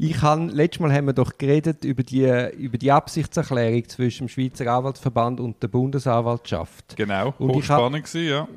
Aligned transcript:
Ich 0.00 0.22
han, 0.22 0.48
letztes 0.50 0.78
Mal 0.78 0.92
haben 0.92 1.06
wir 1.06 1.12
doch 1.12 1.38
geredet 1.38 1.84
über 1.84 2.04
die, 2.04 2.24
über 2.56 2.78
die 2.78 2.92
Absichtserklärung 2.92 3.88
zwischen 3.88 4.26
dem 4.26 4.28
Schweizer 4.28 4.72
Anwaltsverband 4.72 5.40
und 5.40 5.60
der 5.60 5.66
Bundesanwaltschaft. 5.66 6.96
Genau, 6.96 7.34
Und 7.36 7.50
ich 7.50 7.56
hochspannend 7.56 8.04
gewesen, 8.04 8.28
ja. 8.28 8.48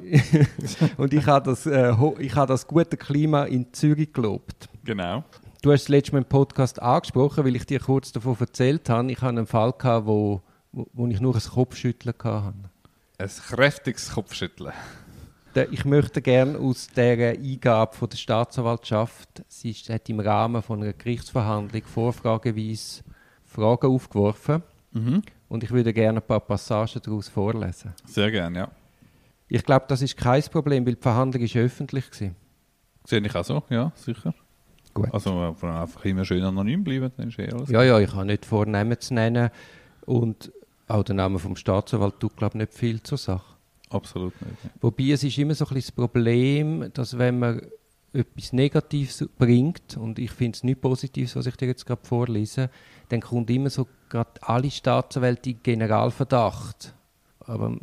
Und 0.97 1.13
ich 1.13 1.25
habe 1.25 1.49
das, 1.49 1.65
äh, 1.65 1.95
ich 2.19 2.35
habe 2.35 2.47
das 2.47 2.67
gute 2.67 2.95
Klima 2.95 3.45
in 3.45 3.73
Zürich 3.73 4.13
gelobt. 4.13 4.69
Genau. 4.83 5.23
Du 5.63 5.71
hast 5.71 5.81
es 5.81 5.89
letztes 5.89 6.11
Mal 6.11 6.19
im 6.19 6.25
Podcast 6.25 6.79
angesprochen, 6.79 7.43
weil 7.43 7.55
ich 7.55 7.65
dir 7.65 7.79
kurz 7.79 8.11
davon 8.11 8.37
erzählt 8.39 8.87
habe. 8.87 9.11
Ich 9.11 9.17
hatte 9.21 9.29
einen 9.29 9.47
Fall, 9.47 9.73
gehabt, 9.73 10.05
wo, 10.05 10.43
wo, 10.71 10.85
wo 10.93 11.07
ich 11.07 11.19
nur 11.19 11.33
ein 11.33 11.41
Kopfschütteln 11.41 12.13
hatte. 12.23 12.53
Ein 13.17 13.29
kräftiges 13.29 14.11
Kopfschütteln. 14.11 14.73
Ich 15.71 15.83
möchte 15.85 16.21
gerne 16.21 16.57
aus 16.57 16.87
der 16.87 17.31
Eingabe 17.31 17.95
von 17.95 18.09
der 18.09 18.17
Staatsanwaltschaft, 18.17 19.43
sie 19.47 19.73
hat 19.73 20.07
im 20.09 20.19
Rahmen 20.21 20.61
von 20.61 20.81
einer 20.81 20.93
Gerichtsverhandlung 20.93 21.83
vorfrageweise 21.83 23.03
Fragen 23.45 23.87
aufgeworfen 23.87 24.63
Mhm. 24.93 25.21
und 25.49 25.63
ich 25.63 25.71
würde 25.71 25.93
gerne 25.93 26.19
ein 26.19 26.25
paar 26.27 26.41
Passagen 26.41 27.01
daraus 27.03 27.27
vorlesen. 27.29 27.93
Sehr 28.05 28.29
gerne, 28.31 28.59
ja. 28.59 28.71
Ich 29.47 29.63
glaube, 29.63 29.85
das 29.87 30.01
ist 30.01 30.17
kein 30.17 30.41
Problem, 30.43 30.85
weil 30.85 30.95
die 30.95 31.01
Verhandlung 31.01 31.43
ist 31.43 31.55
öffentlich 31.55 32.05
war. 32.21 32.29
Sehe 33.05 33.19
ich 33.21 33.35
auch 33.35 33.43
so, 33.45 33.63
ja, 33.69 33.91
sicher. 33.95 34.33
Gut. 34.93 35.13
Also 35.13 35.55
äh, 35.61 35.65
einfach 35.67 36.03
immer 36.05 36.25
schön 36.25 36.43
anonym 36.43 36.83
bleiben, 36.83 37.11
dann 37.15 37.29
ist 37.29 37.39
eh 37.39 37.49
alles. 37.49 37.69
Ja, 37.69 37.83
ja, 37.83 37.99
ich 37.99 38.13
habe 38.13 38.25
nicht 38.25 38.45
vor, 38.45 38.65
Namen 38.65 38.99
zu 38.99 39.13
nennen 39.13 39.49
und 40.05 40.51
auch 40.89 41.03
der 41.03 41.15
Name 41.15 41.39
vom 41.39 41.55
Staatsanwalt 41.55 42.19
tut, 42.19 42.35
glaube 42.35 42.51
ich, 42.57 42.59
nicht 42.67 42.73
viel 42.73 43.01
zur 43.01 43.17
Sache. 43.17 43.50
Absolut 43.91 44.33
nicht. 44.41 44.57
Wobei 44.81 45.11
es 45.11 45.23
ist 45.23 45.37
immer 45.37 45.53
so 45.53 45.65
ein 45.65 45.73
bisschen 45.73 45.95
das 45.95 46.03
Problem, 46.03 46.91
dass 46.93 47.17
wenn 47.17 47.39
man 47.39 47.61
etwas 48.13 48.53
Negatives 48.53 49.27
bringt, 49.37 49.97
und 49.97 50.19
ich 50.19 50.31
finde 50.31 50.55
es 50.55 50.63
nicht 50.63 50.81
Positives, 50.81 51.35
was 51.35 51.45
ich 51.45 51.55
dir 51.55 51.67
jetzt 51.67 51.85
gerade 51.85 52.05
vorlese, 52.05 52.69
dann 53.09 53.21
kommt 53.21 53.49
immer 53.49 53.69
so 53.69 53.87
gerade 54.09 54.31
alle 54.41 54.69
Staatsanwälte 54.69 55.51
in 55.51 55.59
Generalverdacht. 55.63 56.93
Aber 57.39 57.77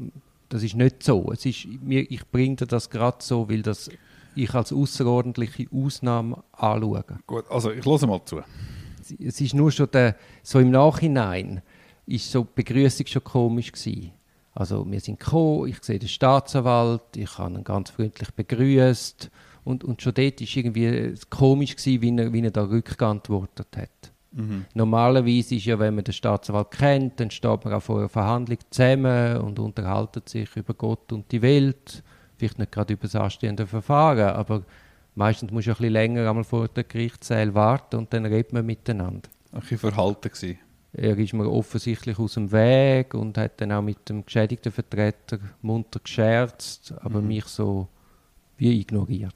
das 0.48 0.62
ist 0.62 0.74
nicht 0.74 1.02
so. 1.02 1.30
Es 1.32 1.46
ist, 1.46 1.66
mir, 1.82 2.10
ich 2.10 2.26
bringe 2.28 2.56
dir 2.56 2.66
das 2.66 2.90
gerade 2.90 3.18
so, 3.20 3.48
weil 3.48 3.62
das 3.62 3.90
ich 4.34 4.54
als 4.54 4.72
außerordentliche 4.72 5.66
Ausnahme 5.72 6.42
anschaue. 6.52 7.04
Gut, 7.26 7.50
also 7.50 7.72
ich 7.72 7.84
höre 7.84 8.06
mal 8.06 8.24
zu. 8.24 8.40
es 9.18 9.40
ist 9.40 9.54
nur 9.54 9.72
schon 9.72 9.90
der, 9.90 10.16
so 10.42 10.60
im 10.60 10.70
Nachhinein 10.70 11.62
ist 12.06 12.30
so 12.30 12.44
die 12.44 12.62
Begrüßung 12.62 13.06
schon 13.06 13.24
komisch 13.24 13.72
gewesen. 13.72 14.12
Also 14.58 14.84
wir 14.90 14.98
sind 14.98 15.20
gekommen, 15.20 15.68
ich 15.68 15.80
sehe 15.84 16.00
den 16.00 16.08
Staatsanwalt, 16.08 17.16
ich 17.16 17.38
habe 17.38 17.54
ihn 17.54 17.62
ganz 17.62 17.90
freundlich 17.90 18.32
begrüßt 18.32 19.30
und, 19.62 19.84
und 19.84 20.02
schon 20.02 20.14
dort 20.14 20.40
ist 20.40 20.56
irgendwie 20.56 21.14
komisch 21.30 21.76
gewesen, 21.76 22.02
wie 22.02 22.16
er, 22.18 22.32
wie 22.32 22.42
er 22.42 22.50
da 22.50 22.64
rückgeantwortet 22.64 23.68
hat. 23.76 24.12
Normalerweise 24.74 25.54
ist 25.54 25.64
ja, 25.64 25.78
wenn 25.78 25.94
man 25.94 26.02
den 26.02 26.12
Staatsanwalt 26.12 26.72
kennt, 26.72 27.20
dann 27.20 27.30
steht 27.30 27.64
man 27.64 27.72
auch 27.72 27.82
vor 27.82 27.98
einer 28.00 28.08
Verhandlung 28.08 28.58
zusammen 28.68 29.36
und 29.36 29.60
unterhaltet 29.60 30.28
sich 30.28 30.56
über 30.56 30.74
Gott 30.74 31.12
und 31.12 31.30
die 31.30 31.40
Welt. 31.40 32.02
Vielleicht 32.36 32.58
nicht 32.58 32.72
gerade 32.72 32.94
über 32.94 33.02
das 33.02 33.14
anstehende 33.14 33.64
Verfahren, 33.64 34.30
aber 34.30 34.64
meistens 35.14 35.52
muss 35.52 35.66
man 35.66 35.74
ein 35.74 35.78
bisschen 35.78 35.92
länger 35.92 36.28
einmal 36.28 36.42
vor 36.42 36.66
der 36.66 36.82
Gerichtssaal 36.82 37.54
warten 37.54 37.94
und 37.94 38.12
dann 38.12 38.26
redet 38.26 38.52
man 38.52 38.66
miteinander. 38.66 39.28
Ein 39.52 39.60
bisschen 39.60 39.78
verhalten 39.78 40.28
gewesen. 40.28 40.58
Er 40.92 41.18
ist 41.18 41.34
mir 41.34 41.50
offensichtlich 41.50 42.18
aus 42.18 42.34
dem 42.34 42.50
Weg 42.50 43.14
und 43.14 43.36
hat 43.36 43.60
dann 43.60 43.72
auch 43.72 43.82
mit 43.82 44.08
dem 44.08 44.24
geschädigten 44.24 44.72
Vertreter 44.72 45.38
munter 45.60 46.00
gescherzt, 46.00 46.94
aber 47.00 47.20
mich 47.20 47.44
so 47.44 47.88
wie 48.56 48.80
ignoriert. 48.80 49.34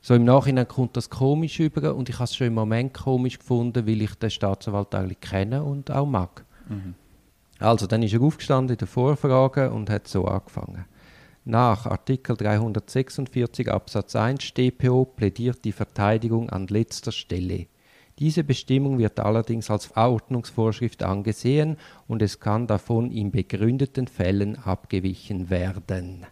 So 0.00 0.14
im 0.14 0.24
Nachhinein 0.24 0.68
kommt 0.68 0.96
das 0.96 1.08
komisch 1.08 1.60
über 1.60 1.94
und 1.94 2.08
ich 2.08 2.16
habe 2.16 2.24
es 2.24 2.36
schon 2.36 2.48
im 2.48 2.54
Moment 2.54 2.92
komisch 2.92 3.38
gefunden, 3.38 3.86
weil 3.86 4.02
ich 4.02 4.14
den 4.16 4.30
Staatsanwalt 4.30 4.94
eigentlich 4.94 5.20
kenne 5.20 5.62
und 5.62 5.90
auch 5.90 6.06
mag. 6.06 6.44
Also, 7.60 7.86
dann 7.86 8.02
ist 8.02 8.12
er 8.12 8.20
aufgestanden 8.20 8.74
in 8.74 8.78
der 8.78 8.88
Vorfrage 8.88 9.70
und 9.70 9.88
hat 9.88 10.08
so 10.08 10.26
angefangen. 10.26 10.84
Nach 11.46 11.86
Artikel 11.86 12.36
346 12.36 13.70
Absatz 13.70 14.16
1 14.16 14.42
StPO 14.42 15.04
plädiert 15.04 15.64
die 15.64 15.72
Verteidigung 15.72 16.50
an 16.50 16.66
letzter 16.66 17.12
Stelle. 17.12 17.66
Diese 18.18 18.44
Bestimmung 18.44 18.98
wird 18.98 19.18
allerdings 19.18 19.70
als 19.70 19.86
Verordnungsvorschrift 19.86 21.02
angesehen 21.02 21.76
und 22.06 22.22
es 22.22 22.38
kann 22.38 22.66
davon 22.66 23.10
in 23.10 23.32
begründeten 23.32 24.06
Fällen 24.06 24.56
abgewichen 24.56 25.50
werden. 25.50 26.26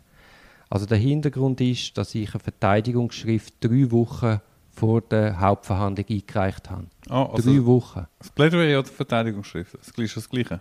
Also 0.71 0.87
der 0.87 0.99
Hintergrund 0.99 1.61
ist, 1.61 1.99
dass 1.99 2.15
ich 2.15 2.33
eine 2.33 2.41
Verteidigungsschrift 2.41 3.55
drei 3.61 3.91
Wochen 3.91 4.41
vor 4.71 5.01
der 5.03 5.39
Hauptverhandlung 5.39 6.07
eingereicht 6.09 6.71
habe. 6.71 6.87
Ah, 7.09 7.27
also 7.27 7.53
drei 7.53 7.67
Wochen. 7.67 8.07
das 8.19 8.31
Plädoyer 8.31 8.79
oder 8.79 8.89
die 8.89 8.95
Verteidigungsschrift? 8.95 9.75
Das 9.75 9.89
ist 9.89 10.17
das 10.17 10.31
Gleiche. 10.31 10.61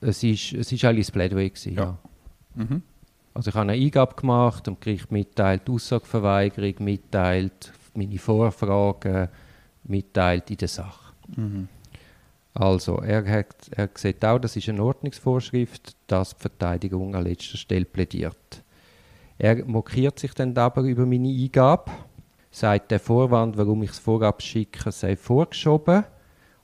Es 0.00 0.22
ist, 0.22 0.52
es 0.52 0.72
ist 0.72 0.84
eigentlich 0.84 1.06
das 1.06 1.12
Plädoyer 1.12 1.48
gewesen, 1.48 1.74
ja. 1.74 1.82
Ja. 1.84 1.98
Mhm. 2.56 2.82
Also 3.32 3.48
ich 3.48 3.54
habe 3.54 3.70
eine 3.70 3.80
Eingabe 3.80 4.16
gemacht, 4.16 4.66
dem 4.66 4.78
Gericht 4.78 5.10
mitteilt, 5.10 5.70
Aussageverweigerung 5.70 6.74
mitteilt, 6.80 7.72
meine 7.94 8.18
Vorfragen 8.18 9.28
mitteilt 9.84 10.50
in 10.50 10.56
der 10.56 10.68
Sache. 10.68 11.14
Also 12.54 12.96
er, 12.98 13.26
hat, 13.26 13.54
er 13.70 13.88
sieht 13.94 14.24
auch, 14.24 14.38
das 14.38 14.56
ist 14.56 14.68
eine 14.68 14.82
Ordnungsvorschrift, 14.82 15.96
dass 16.06 16.36
die 16.36 16.42
Verteidigung 16.42 17.14
an 17.14 17.24
letzter 17.24 17.56
Stelle 17.56 17.86
plädiert. 17.86 18.62
Er 19.38 19.64
mokiert 19.64 20.18
sich 20.18 20.34
dann 20.34 20.56
aber 20.56 20.82
über 20.82 21.06
meine 21.06 21.28
Eingabe, 21.28 21.90
sagt, 22.50 22.90
der 22.90 23.00
Vorwand, 23.00 23.56
warum 23.56 23.82
ich 23.82 23.90
es 23.90 23.98
vorab 23.98 24.42
schicke, 24.42 24.92
sei 24.92 25.16
vorgeschoben 25.16 26.04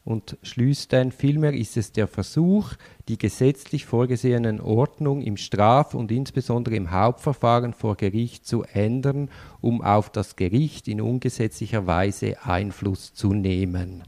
und 0.09 0.39
schließt 0.41 0.91
dann, 0.95 1.13
vielmehr 1.13 1.53
ist 1.53 1.77
es 1.77 1.93
der 1.93 2.09
Versuch, 2.09 2.73
die 3.09 3.19
gesetzlich 3.19 3.85
vorgesehenen 3.85 4.59
Ordnung 4.59 5.21
im 5.21 5.37
Straf- 5.37 5.93
und 5.93 6.11
insbesondere 6.11 6.77
im 6.77 6.91
Hauptverfahren 6.91 7.75
vor 7.75 7.95
Gericht 7.95 8.47
zu 8.47 8.63
ändern, 8.63 9.29
um 9.61 9.83
auf 9.83 10.09
das 10.09 10.35
Gericht 10.35 10.89
in 10.89 11.03
ungesetzlicher 11.03 11.87
Weise 11.87 12.43
Einfluss 12.43 13.13
zu 13.13 13.35
nehmen. 13.35 14.03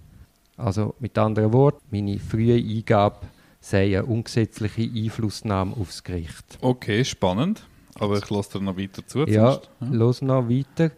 Also 0.56 0.94
mit 1.00 1.18
anderen 1.18 1.52
Worten, 1.52 1.82
meine 1.90 2.18
frühe 2.18 2.56
Eingabe 2.56 3.18
sei 3.60 3.98
eine 3.98 4.06
ungesetzliche 4.06 4.90
Einflussnahme 4.90 5.76
aufs 5.76 6.02
Gericht. 6.02 6.56
Okay, 6.62 7.04
spannend. 7.04 7.66
Aber 7.96 8.16
ich 8.16 8.30
lasse 8.30 8.58
dir 8.58 8.64
noch 8.64 8.78
weiter 8.78 9.06
zu. 9.06 9.26
Ja, 9.26 9.60
zuerst. 9.60 9.70
los 9.80 10.22
noch 10.22 10.48
weiter. 10.48 10.92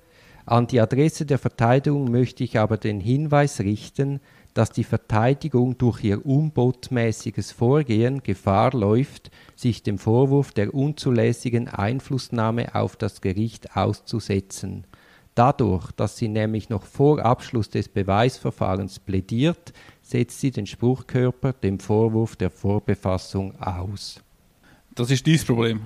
An 0.45 0.67
die 0.67 0.81
Adresse 0.81 1.25
der 1.25 1.39
Verteidigung 1.39 2.11
möchte 2.11 2.43
ich 2.45 2.59
aber 2.59 2.77
den 2.77 3.01
Hinweis 3.01 3.61
richten, 3.61 4.21
dass 4.55 4.71
die 4.71 4.85
Verteidigung 4.85 5.79
durch 5.79 6.05
ihr 6.05 6.25
unbotmäßiges 6.25 7.53
Vorgehen 7.53 8.23
Gefahr 8.23 8.73
läuft, 8.73 9.31
sich 9.57 9.83
dem 9.83 9.99
Vorwurf 9.99 10.53
der 10.53 10.75
unzulässigen 10.75 11.69
Einflussnahme 11.69 12.75
auf 12.75 12.97
das 12.97 13.21
Gericht 13.21 13.77
auszusetzen. 13.77 14.87
Dadurch, 15.35 15.91
dass 15.93 16.19
sie 16.19 16.29
nämlich 16.29 16.69
noch 16.69 16.85
vor 16.85 17.25
Abschluss 17.25 17.71
des 17.71 17.89
Beweisverfahrens 17.89 18.99
plädiert, 18.99 19.73
setzt 20.03 20.41
sie 20.41 20.51
den 20.51 20.67
Spruchkörper 20.67 21.55
dem 21.55 21.79
Vorwurf 21.79 22.37
der 22.37 22.51
Vorbefassung 22.51 23.59
aus. 23.61 24.21
Das 24.95 25.11
ist 25.11 25.27
dein 25.27 25.39
Problem. 25.39 25.81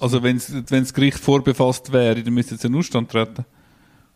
Also 0.00 0.20
wenn 0.20 0.40
das 0.68 0.92
Gericht 0.92 1.20
vorbefasst 1.20 1.92
wäre, 1.92 2.20
dann 2.20 2.34
müsste 2.34 2.56
es 2.56 2.64
in 2.64 2.74
Ausstand 2.74 3.10
treten. 3.12 3.44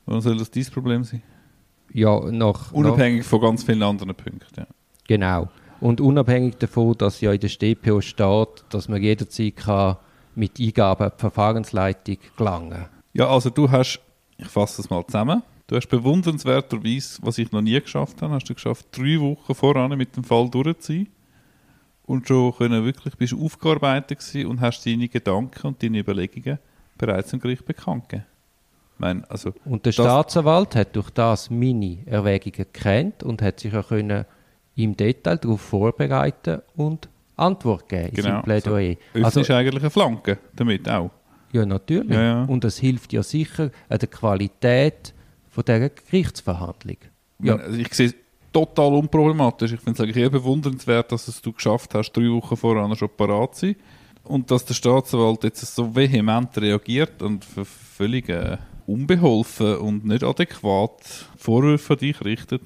Warum 0.06 0.20
soll 0.20 0.36
das 0.36 0.50
dein 0.50 0.64
Problem 0.64 1.04
sein? 1.04 1.22
Ja, 1.92 2.20
nach, 2.20 2.32
nach 2.32 2.72
Unabhängig 2.72 3.24
von 3.24 3.40
ganz 3.40 3.64
vielen 3.64 3.82
anderen 3.82 4.14
Punkten. 4.14 4.46
Ja. 4.56 4.66
Genau. 5.06 5.48
Und 5.80 6.00
unabhängig 6.00 6.56
davon, 6.58 6.96
dass 6.98 7.20
ja 7.20 7.32
in 7.32 7.40
der 7.40 7.48
StPO 7.48 8.00
steht, 8.00 8.64
dass 8.70 8.88
man 8.88 9.02
jederzeit 9.02 9.56
kann 9.56 9.96
mit 10.34 10.60
Eingaben 10.60 11.10
die 11.14 11.20
Verfahrensleitung 11.20 12.18
gelangen 12.36 12.86
ja, 13.18 13.28
also 13.28 13.50
du 13.50 13.68
hast, 13.68 14.00
ich 14.36 14.46
fasse 14.46 14.76
das 14.76 14.90
mal 14.90 15.04
zusammen, 15.04 15.42
du 15.66 15.74
hast 15.74 15.88
bewundernswerterweise, 15.88 17.18
was 17.22 17.38
ich 17.38 17.50
noch 17.50 17.62
nie 17.62 17.80
geschafft 17.80 18.22
habe, 18.22 18.34
hast 18.34 18.48
du 18.48 18.54
geschafft, 18.54 18.86
drei 18.92 19.18
Wochen 19.20 19.54
voran 19.56 19.96
mit 19.98 20.16
dem 20.16 20.22
Fall 20.22 20.48
durchzuziehen 20.48 21.08
und 22.04 22.28
schon 22.28 22.54
können 22.54 22.84
wirklich 22.84 23.16
bist 23.16 23.32
du 23.32 23.44
aufgearbeitet 23.44 24.20
und 24.46 24.60
hast 24.60 24.86
deine 24.86 25.08
Gedanken 25.08 25.66
und 25.66 25.82
deine 25.82 25.98
Überlegungen 25.98 26.58
bereits 26.96 27.32
im 27.32 27.40
Gericht 27.40 27.64
bekannt 27.64 28.08
gegeben. 28.08 28.26
Meine, 28.98 29.22
also, 29.30 29.52
Und 29.64 29.86
der 29.86 29.92
Staatsanwalt 29.92 30.74
hat 30.74 30.96
durch 30.96 31.10
das 31.10 31.50
meine 31.50 31.98
Erwägungen 32.06 32.54
gekannt 32.72 33.22
und 33.22 33.42
hat 33.42 33.60
sich 33.60 33.74
auch 33.76 33.88
können 33.88 34.24
im 34.74 34.96
Detail 34.96 35.36
darauf 35.38 35.60
vorbereiten 35.60 36.62
und 36.76 37.08
Antwort 37.36 37.88
geben 37.88 38.08
in 38.08 38.14
Genau. 38.14 38.28
seinem 38.28 38.42
Plädoyer. 38.42 38.96
öffnest 39.14 39.36
Also, 39.38 39.54
eigentlich 39.54 39.82
eine 39.82 39.90
Flanke 39.90 40.38
damit 40.56 40.88
auch. 40.88 41.10
ja, 41.52 41.64
natürlich. 41.64 42.10
Ja, 42.10 42.22
ja. 42.22 42.44
Und 42.44 42.64
das 42.64 42.78
hilft 42.78 43.12
ja 43.12 43.22
sicher 43.22 43.70
an 43.88 43.98
der 43.98 44.08
Qualität 44.08 45.14
von 45.48 45.64
dieser 45.64 45.88
Gerichtsverhandlung. 45.90 46.96
Ja. 47.42 47.56
Also 47.56 47.78
ich 47.78 47.94
sehe 47.94 48.06
es 48.08 48.14
total 48.52 48.94
unproblematisch. 48.94 49.72
Ich 49.72 49.80
finde 49.80 49.92
es 49.92 50.00
eigentlich 50.00 50.16
eher 50.16 50.30
bewundernswert, 50.30 51.12
dass 51.12 51.28
es 51.28 51.40
du 51.40 51.52
geschafft 51.52 51.94
hast, 51.94 52.12
drei 52.12 52.28
Wochen 52.30 52.56
voran 52.56 52.94
schon 52.96 53.10
parat 53.16 53.54
zu 53.54 53.66
sein. 53.66 53.76
Und 54.24 54.50
dass 54.50 54.64
der 54.64 54.74
Staatsanwalt 54.74 55.44
jetzt 55.44 55.60
so 55.74 55.94
vehement 55.94 56.56
reagiert 56.58 57.22
und 57.22 57.44
für 57.44 57.64
völlig 57.64 58.28
äh, 58.28 58.58
unbeholfen 58.88 59.76
und 59.76 60.04
nicht 60.04 60.24
adäquat 60.24 61.00
Vorwürfe 61.36 61.92
an 61.92 61.98
dich 62.00 62.24
richtet, 62.24 62.62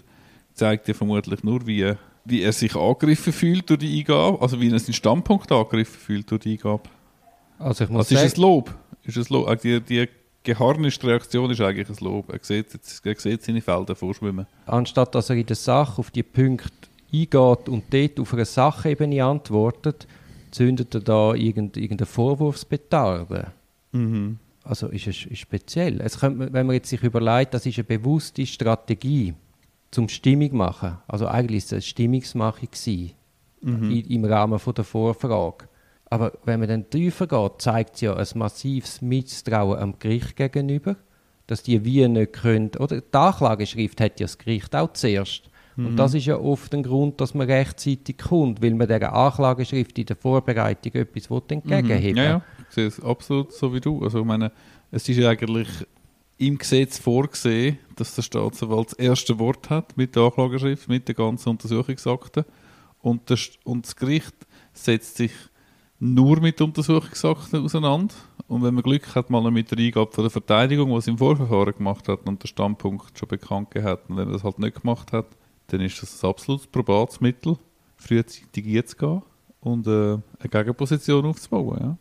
zeigt 0.55 0.89
ja 0.89 0.95
vermutlich 0.95 1.43
nur, 1.43 1.67
wie, 1.67 1.93
wie 2.25 2.43
er 2.43 2.53
sich 2.53 2.75
angegriffen 2.77 3.33
fühlt 3.33 3.69
durch 3.69 3.81
die 3.81 3.99
Eingabe, 4.01 4.41
also 4.41 4.61
wie 4.61 4.71
er 4.71 4.79
seinen 4.79 4.95
Standpunkt 4.95 5.51
angegriffen 5.51 5.99
fühlt 6.01 6.31
durch 6.31 6.43
die 6.43 6.53
Eingabe. 6.53 6.85
Also 7.59 7.85
ich 7.85 7.91
muss 7.91 8.11
Also 8.11 8.15
ist 8.15 8.33
es 8.33 8.37
Lob? 8.37 8.75
Ist 9.05 9.17
es 9.17 9.29
Lob? 9.31 9.49
Äh, 9.49 9.57
Die, 9.57 9.81
die 9.81 10.09
geharnischte 10.45 11.07
Reaktion 11.07 11.51
ist 11.51 11.61
eigentlich 11.61 11.89
ein 11.89 11.97
Lob. 12.05 12.33
Er 12.33 12.39
sieht, 12.43 12.73
jetzt- 12.73 13.05
er 13.07 13.15
sieht 13.19 13.43
seine 13.43 13.61
Felder 13.61 13.95
vorschwimmen. 13.95 14.47
anstatt 14.67 15.15
dass 15.15 15.31
er 15.31 15.37
in 15.37 15.47
der 15.47 15.57
Sache 15.57 15.99
auf 16.01 16.11
die 16.11 16.23
Punkte 16.23 16.71
eingeht 17.13 17.35
und 17.69 17.85
dort 17.93 18.21
auf 18.21 18.33
einer 18.35 18.45
Sachebene 18.45 19.25
antwortet, 19.25 20.07
zündet 20.51 20.95
er 20.95 21.01
da 21.01 21.35
irgend, 21.35 21.77
irgendeine 21.77 22.07
Vorwurfsbetarde. 22.07 23.53
Mhm. 23.93 24.39
Also 24.65 24.89
ist 24.89 25.07
es 25.09 25.27
ist 25.27 25.39
speziell. 25.39 26.01
Es 26.01 26.21
könnte, 26.21 26.53
wenn 26.53 26.67
man 26.67 26.75
jetzt 26.75 26.89
sich 26.91 27.03
überlegt, 27.03 27.53
das 27.55 27.67
ist 27.67 27.79
eine 27.79 27.85
bewusste 27.85 28.47
Strategie 28.47 29.35
zum 29.91 30.09
Stimmung 30.09 30.57
machen. 30.57 30.99
Also 31.09 31.27
eigentlich 31.27 31.59
ist 31.59 31.67
es 31.67 31.73
eine 31.73 31.83
Stimmungsmachung 31.83 32.69
gewesen, 32.71 33.13
i- 33.91 34.15
im 34.15 34.25
Rahmen 34.25 34.59
von 34.59 34.75
der 34.75 34.85
Vorfrage. 34.85 35.67
Aber 36.07 36.33
wenn 36.45 36.61
man 36.61 36.69
dann 36.69 36.91
tiefer 36.91 37.27
geht, 37.27 37.53
zeigt 37.63 37.95
es 37.97 38.01
ja 38.03 38.15
ein 38.15 38.27
massives 38.35 39.01
Misstrauen 39.03 39.79
am 39.79 39.99
Gericht 39.99 40.37
gegenüber, 40.37 40.97
dass 41.47 41.63
die 41.63 41.85
wie 41.85 42.07
nicht 42.07 42.33
können, 42.35 42.71
oder 42.79 43.01
die 43.01 43.15
Anklageschrift 43.17 44.01
hat 44.01 44.21
ja 44.21 44.25
das 44.27 44.39
Gericht 44.39 44.75
auch 44.77 44.93
zuerst. 44.93 45.45
Und 45.77 45.97
das 45.97 46.13
ist 46.13 46.27
ja 46.27 46.37
oft 46.39 46.75
ein 46.75 46.83
Grund, 46.83 47.19
dass 47.21 47.33
man 47.33 47.47
rechtzeitig 47.51 48.19
kommt, 48.19 48.63
weil 48.63 48.75
man 48.75 48.89
dieser 48.89 49.11
Anklageschrift 49.15 49.99
in 49.99 50.05
der 50.05 50.17
Vorbereitung 50.17 50.93
etwas 50.93 51.31
will 51.31 51.41
entgegenheben 51.49 52.17
Ja, 52.19 52.25
ja, 52.25 52.43
ich 52.61 52.62
sehe 52.73 52.87
es 52.87 53.01
absolut 53.01 53.53
so 53.53 53.73
wie 53.75 53.81
du. 53.81 54.03
Also 54.03 54.21
ich 54.21 54.25
meine, 54.25 54.53
es 54.91 55.09
ist 55.09 55.17
ja 55.17 55.31
eigentlich 55.31 55.69
im 56.39 56.59
Gesetz 56.59 56.99
vorgesehen, 56.99 57.79
dass 57.97 58.15
der 58.15 58.23
Staatsanwalt 58.23 58.89
das 58.89 58.99
erste 58.99 59.39
Wort 59.39 59.71
hat 59.71 59.97
mit 59.97 60.17
der 60.17 60.25
Anklageschrift, 60.25 60.89
mit 60.89 61.07
der 61.07 61.15
ganzen 61.15 61.51
Untersuchungsakte. 61.51 62.45
Und 63.01 63.31
das, 63.31 63.51
und 63.65 63.87
das 63.87 63.97
Gericht 63.97 64.35
setzt 64.73 65.17
sich 65.17 65.33
nur 65.99 66.41
mit 66.41 66.61
Untersuchungsakten 66.61 67.65
auseinander. 67.65 68.15
Und 68.49 68.63
wenn 68.65 68.75
man 68.75 68.83
Glück 68.83 69.15
hat, 69.15 69.31
mal 69.31 69.49
mit 69.51 69.71
der 69.71 69.79
Eingabe 69.79 70.11
von 70.11 70.25
der 70.25 70.31
Verteidigung, 70.31 70.93
was 70.93 71.07
im 71.07 71.17
Vorverfahren 71.17 71.75
gemacht 71.75 72.09
hat 72.09 72.27
und 72.27 72.43
der 72.43 72.49
Standpunkt 72.49 73.17
schon 73.19 73.29
bekannt 73.29 73.75
hat, 73.77 74.11
und 74.11 74.17
wenn 74.17 74.29
er 74.29 74.33
das 74.33 74.45
halt 74.45 74.59
nicht 74.59 74.81
gemacht 74.81 75.13
hat, 75.13 75.27
dann 75.69 75.81
ist 75.81 76.03
das 76.03 76.23
ein 76.23 76.31
absolutes 76.31 76.67
Probatsmittel, 76.67 77.57
frühzeitig 77.97 78.77
einzugehen 78.77 79.23
und 79.61 79.87
äh, 79.87 79.91
eine 79.91 80.49
Gegenposition 80.51 81.25
aufzubauen. 81.25 81.79
Ja. 81.81 81.97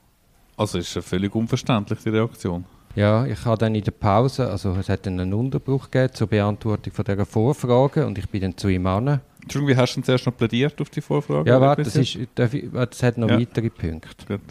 Also 0.61 0.77
es 0.77 0.89
ist 0.89 0.97
eine 0.97 1.01
völlig 1.01 1.33
unverständlich, 1.33 1.97
die 2.05 2.09
Reaktion. 2.09 2.65
Ja, 2.95 3.25
ich 3.25 3.43
habe 3.45 3.57
dann 3.57 3.73
in 3.73 3.83
der 3.83 3.91
Pause, 3.91 4.47
also 4.47 4.75
es 4.75 4.89
hat 4.89 5.07
dann 5.07 5.19
einen 5.19 5.33
Unterbruch 5.33 5.89
gegeben 5.89 6.13
zur 6.13 6.27
Beantwortung 6.27 6.93
von 6.93 7.03
dieser 7.03 7.25
Vorfrage 7.25 8.05
und 8.05 8.15
ich 8.19 8.29
bin 8.29 8.41
dann 8.41 8.55
zu 8.55 8.67
ihm 8.67 8.85
an. 8.85 9.21
Entschuldigung, 9.41 9.75
wie 9.75 9.81
hast 9.81 9.93
du 9.93 10.01
denn 10.01 10.03
zuerst 10.03 10.27
noch 10.27 10.37
plädiert 10.37 10.79
auf 10.79 10.91
die 10.91 11.01
Vorfrage? 11.01 11.49
Ja, 11.49 11.59
warte, 11.59 11.81
das, 11.81 11.95
ist, 11.95 12.15
das 12.35 13.01
hat 13.01 13.17
noch 13.17 13.29
Ja. 13.29 13.39
weitere 13.39 13.71
Punkte. 13.71 14.09
Gut. 14.27 14.41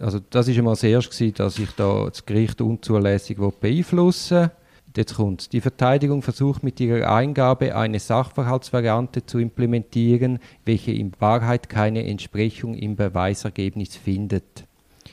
Also 0.00 0.18
das 0.30 0.48
ist 0.48 0.58
einmal 0.58 0.72
das 0.72 0.82
erste, 0.82 1.10
gewesen, 1.14 1.34
dass 1.34 1.56
ich 1.56 1.70
da 1.76 2.06
das 2.06 2.26
Gericht 2.26 2.60
unzulässig 2.60 3.38
will 3.38 3.52
beeinflussen 3.60 4.50
Jetzt 4.96 5.14
kommt 5.14 5.52
Die 5.52 5.60
Verteidigung 5.60 6.20
versucht 6.22 6.64
mit 6.64 6.80
ihrer 6.80 7.14
Eingabe 7.14 7.76
eine 7.76 8.00
Sachverhaltsvariante 8.00 9.24
zu 9.24 9.38
implementieren, 9.38 10.40
welche 10.64 10.90
in 10.90 11.12
Wahrheit 11.20 11.68
keine 11.68 12.04
Entsprechung 12.08 12.74
im 12.74 12.96
Beweisergebnis 12.96 13.94
findet. 13.94 14.64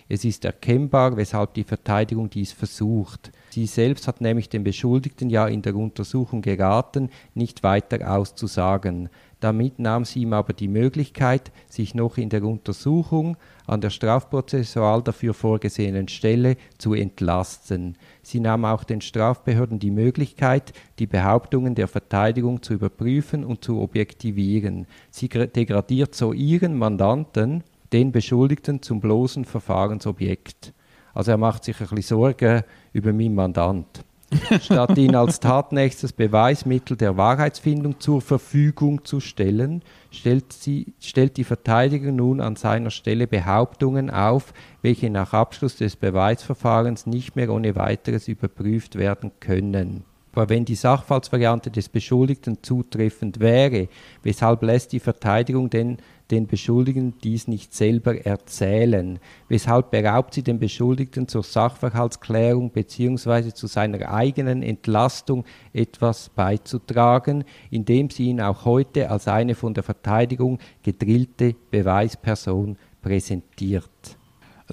Es 0.09 0.24
ist 0.24 0.45
erkennbar, 0.45 1.18
weshalb 1.18 1.54
die 1.54 1.63
Verteidigung 1.63 2.30
dies 2.30 2.51
versucht. 2.51 3.31
Sie 3.50 3.65
selbst 3.65 4.07
hat 4.07 4.21
nämlich 4.21 4.50
dem 4.50 4.63
Beschuldigten 4.63 5.30
ja 5.30 5.48
in 5.48 5.62
der 5.62 5.75
Untersuchung 5.75 6.42
geraten, 6.42 7.09
nicht 7.33 7.63
weiter 7.63 8.12
auszusagen. 8.12 9.09
Damit 9.39 9.77
nahm 9.77 10.04
sie 10.04 10.21
ihm 10.21 10.33
aber 10.33 10.54
die 10.54 10.68
Möglichkeit, 10.68 11.51
sich 11.69 11.94
noch 11.94 12.18
in 12.18 12.30
der 12.30 12.44
Untersuchung 12.44 13.38
an 13.68 13.81
der 13.81 13.92
strafprozessual 13.92 15.04
dafür 15.04 15.33
vorgesehenen 15.36 16.07
Stelle 16.07 16.57
zu 16.80 16.94
entlasten. 16.95 17.98
Sie 18.24 18.39
nahm 18.39 18.65
auch 18.65 18.83
den 18.83 19.01
Strafbehörden 19.01 19.77
die 19.77 19.92
Möglichkeit, 19.92 20.74
die 20.98 21.06
Behauptungen 21.06 21.75
der 21.75 21.88
Verteidigung 21.88 22.63
zu 22.63 22.74
überprüfen 22.74 23.44
und 23.44 23.63
zu 23.63 23.80
objektivieren. 23.80 24.88
Sie 25.12 25.27
gra- 25.27 25.45
degradiert 25.48 26.15
so 26.15 26.33
ihren 26.33 26.75
Mandanten, 26.75 27.63
den 27.94 28.12
Beschuldigten, 28.12 28.81
zum 28.81 29.00
bloßen 29.00 29.45
Verfahrensobjekt. 29.45 30.74
Also 31.13 31.31
er 31.31 31.38
macht 31.38 31.63
sich 31.63 31.80
ein 31.80 31.88
bisschen 31.88 32.19
Sorgen 32.19 32.63
über 32.94 33.13
meinen 33.13 33.36
Mandant. 33.36 34.04
Statt 34.62 34.98
ihn 34.98 35.16
als 35.16 35.39
tatnächstes 35.39 36.12
Beweismittel 36.12 36.98
der 36.98 37.16
Wahrheitsfindung 37.16 38.00
zur 38.00 38.22
Verfügung 38.22 39.06
zu 39.06 39.22
stellen, 39.22 39.84
stellt, 40.12 40.51
sie, 40.51 40.94
stellt 41.00 41.38
die 41.38 41.45
Verteidigung 41.45 42.18
nun 42.18 42.42
an 42.42 42.57
seiner 42.57 42.89
Stelle 42.89 43.25
Behauptungen 43.25 44.10
auf, 44.10 44.54
welche 44.81 45.10
nach 45.10 45.31
Abschluss 45.31 45.78
des 45.78 45.95
Beweisverfahrens 45.95 47.06
nicht 47.06 47.38
mehr 47.38 47.50
ohne 47.51 47.75
weiteres 47.78 48.28
überprüft 48.28 48.98
werden 48.98 49.31
können. 49.40 50.04
Aber 50.33 50.50
wenn 50.50 50.66
die 50.66 50.75
Sachverhaltsvariante 50.75 51.72
des 51.72 51.90
Beschuldigten 51.90 52.62
zutreffend 52.62 53.40
wäre, 53.40 53.88
weshalb 54.22 54.62
lässt 54.62 54.92
die 54.92 55.00
Verteidigung 55.00 55.72
denn 55.72 55.98
den 56.32 56.48
Beschuldigten 56.48 57.14
dies 57.24 57.48
nicht 57.48 57.74
selber 57.74 58.26
erzählen? 58.26 59.20
Weshalb 59.50 59.92
beraubt 59.92 60.34
sie 60.34 60.44
den 60.44 60.60
Beschuldigten 60.60 61.28
zur 61.28 61.44
Sachverhaltsklärung 61.44 62.72
bzw. 62.72 63.54
zu 63.54 63.68
seiner 63.68 64.12
eigenen 64.12 64.64
Entlastung 64.64 65.46
etwas 65.74 66.30
beizutragen, 66.30 67.44
indem 67.70 68.10
sie 68.10 68.26
ihn 68.26 68.42
auch 68.42 68.66
heute 68.66 69.10
als 69.10 69.28
eine 69.28 69.56
von 69.56 69.74
der 69.74 69.84
Verteidigung 69.84 70.60
gedrillte 70.84 71.56
Beweisperson 71.72 72.78
präsentiert? 73.02 74.18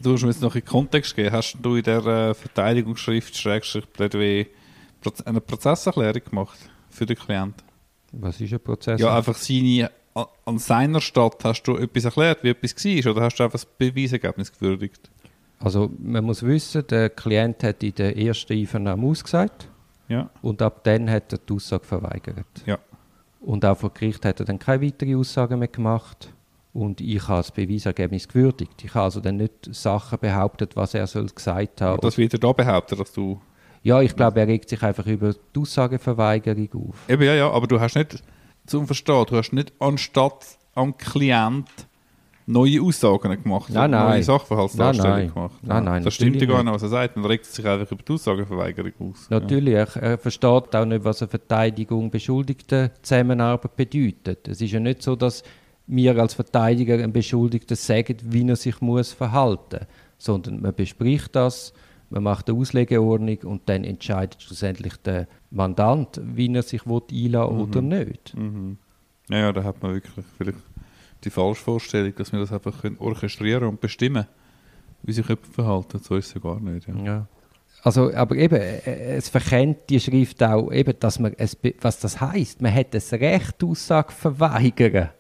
Du 0.03 0.11
musst 0.11 0.25
mir 0.25 0.31
jetzt 0.31 0.43
noch 0.43 0.57
in 0.57 0.65
Kontext 0.65 1.15
geben. 1.15 1.33
Hast 1.33 1.57
du 1.63 1.77
in 1.77 1.85
der 1.85 2.05
äh, 2.05 2.35
Verteidigungsschrift 2.35 3.37
Schrägstrich 3.37 3.91
Plädoyer 3.93 4.47
eine 5.25 5.41
Prozesserklärung 5.41 6.23
gemacht 6.25 6.59
für 6.91 7.07
den 7.07 7.17
Klienten? 7.17 7.63
Was 8.13 8.41
ist 8.41 8.53
ein 8.53 8.61
Prozess? 8.61 9.01
Ja, 9.01 9.17
einfach 9.17 9.37
seine, 9.37 9.91
an, 10.15 10.59
seiner 10.59 11.01
Stadt 11.01 11.43
hast 11.45 11.63
du 11.65 11.77
etwas 11.77 12.05
erklärt, 12.05 12.43
wie 12.45 12.51
etwas 12.51 12.75
war, 12.85 13.13
oder 13.13 13.23
hast 13.23 13.37
du 13.37 13.43
einfach 13.43 13.53
das 13.61 13.67
Beweisergebnis 13.67 14.53
gewürdigt? 14.53 15.11
Also 15.61 15.91
man 15.99 16.25
muss 16.25 16.43
wissen, 16.43 16.87
der 16.89 17.11
Klient 17.11 17.63
hat 17.63 17.83
in 17.83 17.95
der 17.95 18.17
ersten 18.17 18.53
Einvernahme 18.53 19.07
ausgesagt 19.07 19.69
Ja. 20.09 20.29
und 20.43 20.61
ab 20.63 20.81
dann 20.85 21.11
hat 21.11 21.33
er 21.33 21.39
die 21.39 21.53
Aussage 21.55 21.85
verweigert. 21.85 22.47
Ja. 22.67 22.79
Und 23.41 23.65
auch 23.65 23.77
vor 23.79 23.91
Gericht 23.93 24.25
hat 24.25 24.41
er 24.41 24.47
dann 24.47 24.59
keine 24.59 24.85
weiteren 24.87 25.17
Aussagen 25.17 25.59
mehr 25.59 25.69
gemacht. 25.69 26.33
Und 26.73 27.01
ich 27.01 27.23
habe 27.29 27.39
das 27.39 27.53
Beweisergebnis 27.53 28.27
gewürdigt. 28.27 28.83
Ich 28.85 28.95
habe 28.95 29.05
also 29.05 29.21
dann 29.21 29.37
nicht 29.37 29.53
Sachen 29.73 30.19
behauptet, 30.19 30.75
was 30.77 30.95
er 30.95 31.07
soll 31.07 31.27
gesagt 31.27 31.81
haben. 31.81 31.95
Und 31.95 32.05
das 32.05 32.19
wird 32.19 32.33
er 32.33 32.41
da 32.41 32.53
behaupten, 32.53 32.99
dass 32.99 33.13
du. 33.13 33.41
ja, 33.83 34.01
ich 34.01 34.17
glaube, 34.17 34.41
er 34.41 34.49
regt 34.49 34.69
sich 34.71 34.83
einfach 34.83 35.07
über 35.07 35.35
die 35.55 35.61
Aussageverweigerung 35.61 36.69
auf. 36.89 37.09
Eben, 37.09 37.23
ja, 37.23 37.35
ja, 37.35 37.51
aber 37.51 37.67
du 37.67 37.79
hast 37.79 37.95
nicht, 37.95 38.23
zum 38.67 38.87
Verstehen, 38.87 39.25
du 39.29 39.37
hast 39.37 39.53
nicht 39.53 39.73
anstatt 39.79 40.59
am 40.75 40.97
Klient 40.97 41.69
neue 42.47 42.83
Aussagen 42.83 43.43
gemacht, 43.43 43.71
Nein, 43.73 43.91
neue 43.91 44.01
nein. 44.01 44.23
Sachverhaltsdarstellungen 44.23 45.17
Nein, 45.17 45.27
nein. 45.27 45.35
gemacht. 45.35 45.55
Nein, 45.63 45.85
nein, 45.85 46.05
Das 46.05 46.15
stimmt 46.15 46.41
ja 46.41 46.47
gar 46.47 46.63
nicht, 46.63 46.75
was 46.75 46.83
er 46.83 46.89
sagt. 46.89 47.17
Man 47.17 47.25
regt 47.25 47.47
sich 47.47 47.67
einfach 47.67 47.91
über 47.91 48.03
die 48.03 48.13
Aussagenverweigerung 48.13 48.93
aus. 49.01 49.31
Natürlich, 49.31 49.75
er, 49.75 49.97
er 49.97 50.19
versteht 50.19 50.75
auch 50.75 50.85
nicht, 50.85 51.05
was 51.05 51.23
eine 51.23 51.29
Verteidigung 51.29 52.11
Beschuldigten 52.11 52.91
Zusammenarbeit 53.01 53.77
bedeutet. 53.77 54.49
Es 54.49 54.61
ist 54.61 54.73
ja 54.73 54.81
nicht 54.81 55.03
so, 55.03 55.17
dass 55.17 55.43
wir 55.87 56.19
als 56.19 56.35
Verteidiger 56.35 56.95
einem 56.95 57.13
Beschuldigten 57.13 57.77
sagen, 57.77 58.17
wie 58.23 58.47
er 58.47 58.57
sich 58.57 58.81
muss 58.81 59.13
verhalten 59.13 59.87
sondern 60.25 60.61
man 60.61 60.75
bespricht 60.75 61.37
das, 61.37 61.73
man 62.15 62.23
macht 62.23 62.49
eine 62.49 62.57
Auslegeordnung 62.57 63.39
und 63.43 63.69
dann 63.69 63.83
entscheidet 63.83 64.41
schlussendlich 64.41 64.97
der 64.99 65.27
Mandant, 65.51 66.21
wie 66.23 66.55
er 66.55 66.63
sich 66.63 66.87
will 66.87 67.03
einlassen 67.11 67.61
oder 67.61 67.83
nicht. 67.83 68.37
Mhm. 68.37 68.79
Ja, 69.29 69.39
ja, 69.39 69.53
da 69.53 69.65
hat 69.65 69.83
man 69.83 69.95
wirklich 69.95 70.25
vielleicht 70.39 70.59
die 71.25 71.31
falsche 71.31 71.65
Vorstellung, 71.65 72.15
dass 72.15 72.33
wir 72.33 72.39
das 72.39 72.53
einfach 72.53 72.83
können 72.83 72.99
orchestrieren 72.99 73.65
und 73.65 73.81
bestimmen, 73.81 74.27
wie 75.03 75.13
sich 75.13 75.29
jemand 75.29 75.47
verhalten. 75.49 75.99
So 75.99 76.15
ist 76.15 76.29
es 76.29 76.35
ja 76.35 76.41
gar 76.41 76.61
nicht. 76.61 76.87
Ja. 76.87 76.95
Ja. 77.03 77.27
Also, 77.83 78.15
aber 78.15 78.37
eben, 78.37 78.61
es 78.61 79.29
verkennt 79.29 79.91
die 79.91 79.99
Schrift 79.99 80.41
auch, 80.43 80.71
eben, 80.71 80.95
dass 81.01 81.19
man 81.19 81.35
es, 81.37 81.59
was 81.81 81.99
das 81.99 82.21
heißt. 82.21 82.63
Man 82.63 82.73
hat 82.73 82.95
das 82.95 83.13
Recht, 83.13 83.63
Aussage 83.65 84.13
verweigern. 84.13 85.11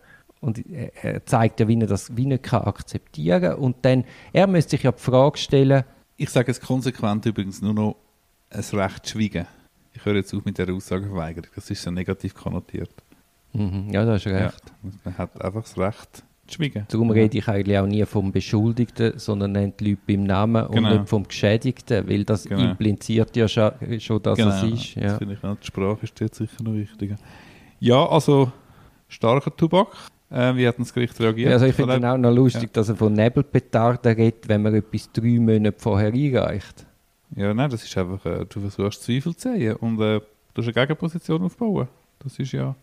Und 0.40 0.58
äh, 0.70 0.90
er 1.02 1.26
zeigt 1.26 1.58
ja, 1.58 1.66
wie 1.66 1.80
er 1.80 1.88
das 1.88 2.16
wie 2.16 2.30
er 2.30 2.38
kann 2.38 2.62
akzeptieren 2.62 3.54
Und 3.54 3.84
dann, 3.84 4.04
er 4.32 4.46
müsste 4.46 4.72
sich 4.72 4.84
ja 4.84 4.92
die 4.92 5.02
Frage 5.02 5.38
stellen, 5.38 5.84
Ich 6.16 6.30
sage 6.30 6.48
jetzt 6.48 6.62
konsequent 6.62 7.26
übrigens 7.26 7.60
nur 7.60 7.74
noch 7.74 7.96
ein 8.50 8.60
Recht 8.78 9.08
schweigen. 9.08 9.46
Ich 9.92 10.04
höre 10.04 10.16
jetzt 10.16 10.34
auf 10.34 10.44
mit 10.44 10.58
der 10.58 10.72
Aussagenverweigerung. 10.72 11.48
Das 11.54 11.70
ist 11.70 11.82
so 11.82 11.90
negativ 11.90 12.34
konnotiert. 12.34 12.90
mhm, 13.52 13.90
ja, 13.92 14.04
das 14.04 14.24
ist 14.26 14.32
Ja. 14.32 14.38
recht. 14.46 14.62
Man 15.04 15.16
hat 15.18 15.40
einfach 15.40 15.62
das 15.62 15.78
Recht 15.78 16.24
zu 16.48 16.54
schweigen. 16.56 16.84
Darum 16.88 17.10
rede 17.10 17.38
ich 17.38 17.46
eigentlich 17.48 17.78
auch 17.78 17.86
nie 17.86 18.04
vom 18.04 18.32
Beschuldigten, 18.32 19.16
sondern 19.18 19.52
nennt 19.52 19.78
die 19.80 19.90
Leute 19.90 20.02
beim 20.08 20.24
Namen 20.24 20.66
und 20.66 20.74
Genau. 20.74 20.92
nicht 20.98 21.08
vom 21.08 21.22
Geschädigten, 21.26 22.08
weil 22.08 22.24
das 22.24 22.44
Genau. 22.44 22.62
impliziert 22.70 23.34
ja 23.36 23.46
schon, 23.48 23.72
schon 24.00 24.22
dass 24.22 24.38
es 24.38 24.62
ist. 24.64 24.96
das 24.96 25.02
Ja. 25.04 25.18
finde 25.18 25.34
ich 25.34 25.44
auch. 25.44 25.56
Die 25.56 25.66
Sprache 25.66 25.98
ist 26.02 26.18
jetzt 26.20 26.36
sicher 26.38 26.62
noch 26.64 26.74
wichtiger. 26.74 27.16
Ja, 27.80 28.04
also 28.08 28.50
starker 29.08 29.54
Tubak. 29.56 29.88
Äh, 30.34 30.56
wie 30.56 30.66
hat 30.66 30.78
das 30.78 30.92
Gericht 30.92 31.18
reagiert? 31.20 31.52
Also 31.52 31.66
ich 31.66 31.74
finde 31.74 32.00
dann 32.00 32.04
auch 32.04 32.18
noch 32.18 32.34
lustig, 32.34 32.72
dass 32.72 32.88
er 32.88 32.96
von 32.96 33.12
Nebelpetarden 33.12 34.14
redet, 34.14 34.48
wenn 34.48 34.62
man 34.62 34.74
etwas 34.74 35.10
drei 35.12 35.38
Monate 35.38 35.74
vorher 35.78 36.12
einreicht. 36.12 36.84
Ja, 37.36 37.54
nein, 37.54 37.70
das 37.70 37.84
ist 37.84 37.96
einfach, 37.96 38.24
äh, 38.26 38.44
du 38.48 38.60
versuchst 38.60 39.02
Zweifel 39.04 39.34
zu 39.36 39.52
sehen 39.52 39.76
und 39.76 39.94
äh, 40.00 40.20
du 40.20 40.62
hast 40.62 40.64
eine 40.66 40.72
Gegenposition 40.72 41.42
aufbauen. 41.42 41.88
Das 42.18 42.38
ist 42.38 42.52
ja, 42.52 42.74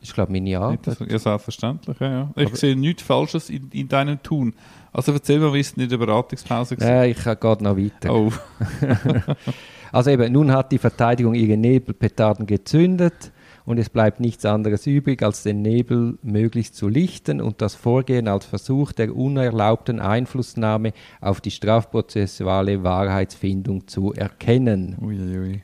Ich 0.00 0.12
glaube, 0.12 0.32
meine 0.32 0.58
Arbeit. 0.58 0.80
das, 0.86 0.98
ja 1.00 1.18
selbstverständlich. 1.18 1.98
Ja, 2.00 2.10
ja. 2.10 2.30
Ich 2.36 2.46
Aber- 2.46 2.56
sehe 2.56 2.76
nichts 2.76 3.02
Falsches 3.02 3.50
in, 3.50 3.68
in 3.72 3.88
deinem 3.88 4.22
Tun. 4.22 4.54
Also 4.92 5.12
erzähl 5.12 5.38
mal, 5.38 5.52
wie 5.52 5.60
es 5.60 5.72
in 5.72 5.88
der 5.88 5.96
Beratungspause 5.98 6.78
war. 6.80 6.88
Ja, 6.88 7.04
ich 7.04 7.22
gehe 7.22 7.36
noch 7.60 7.76
weiter. 7.76 8.12
Oh, 8.14 8.32
Also 9.92 10.10
eben, 10.10 10.32
nun 10.32 10.52
hat 10.52 10.70
die 10.70 10.78
Verteidigung 10.78 11.34
ihre 11.34 11.56
Nebelpetarden 11.56 12.46
gezündet 12.46 13.32
und 13.70 13.78
es 13.78 13.88
bleibt 13.88 14.18
nichts 14.18 14.44
anderes 14.44 14.84
übrig, 14.88 15.22
als 15.22 15.44
den 15.44 15.62
Nebel 15.62 16.18
möglichst 16.22 16.74
zu 16.74 16.88
lichten 16.88 17.40
und 17.40 17.62
das 17.62 17.76
Vorgehen 17.76 18.26
als 18.26 18.44
Versuch 18.44 18.90
der 18.90 19.14
unerlaubten 19.14 20.00
Einflussnahme 20.00 20.92
auf 21.20 21.40
die 21.40 21.52
strafprozessuale 21.52 22.82
Wahrheitsfindung 22.82 23.86
zu 23.86 24.12
erkennen. 24.12 24.96
uiuiui. 25.00 25.62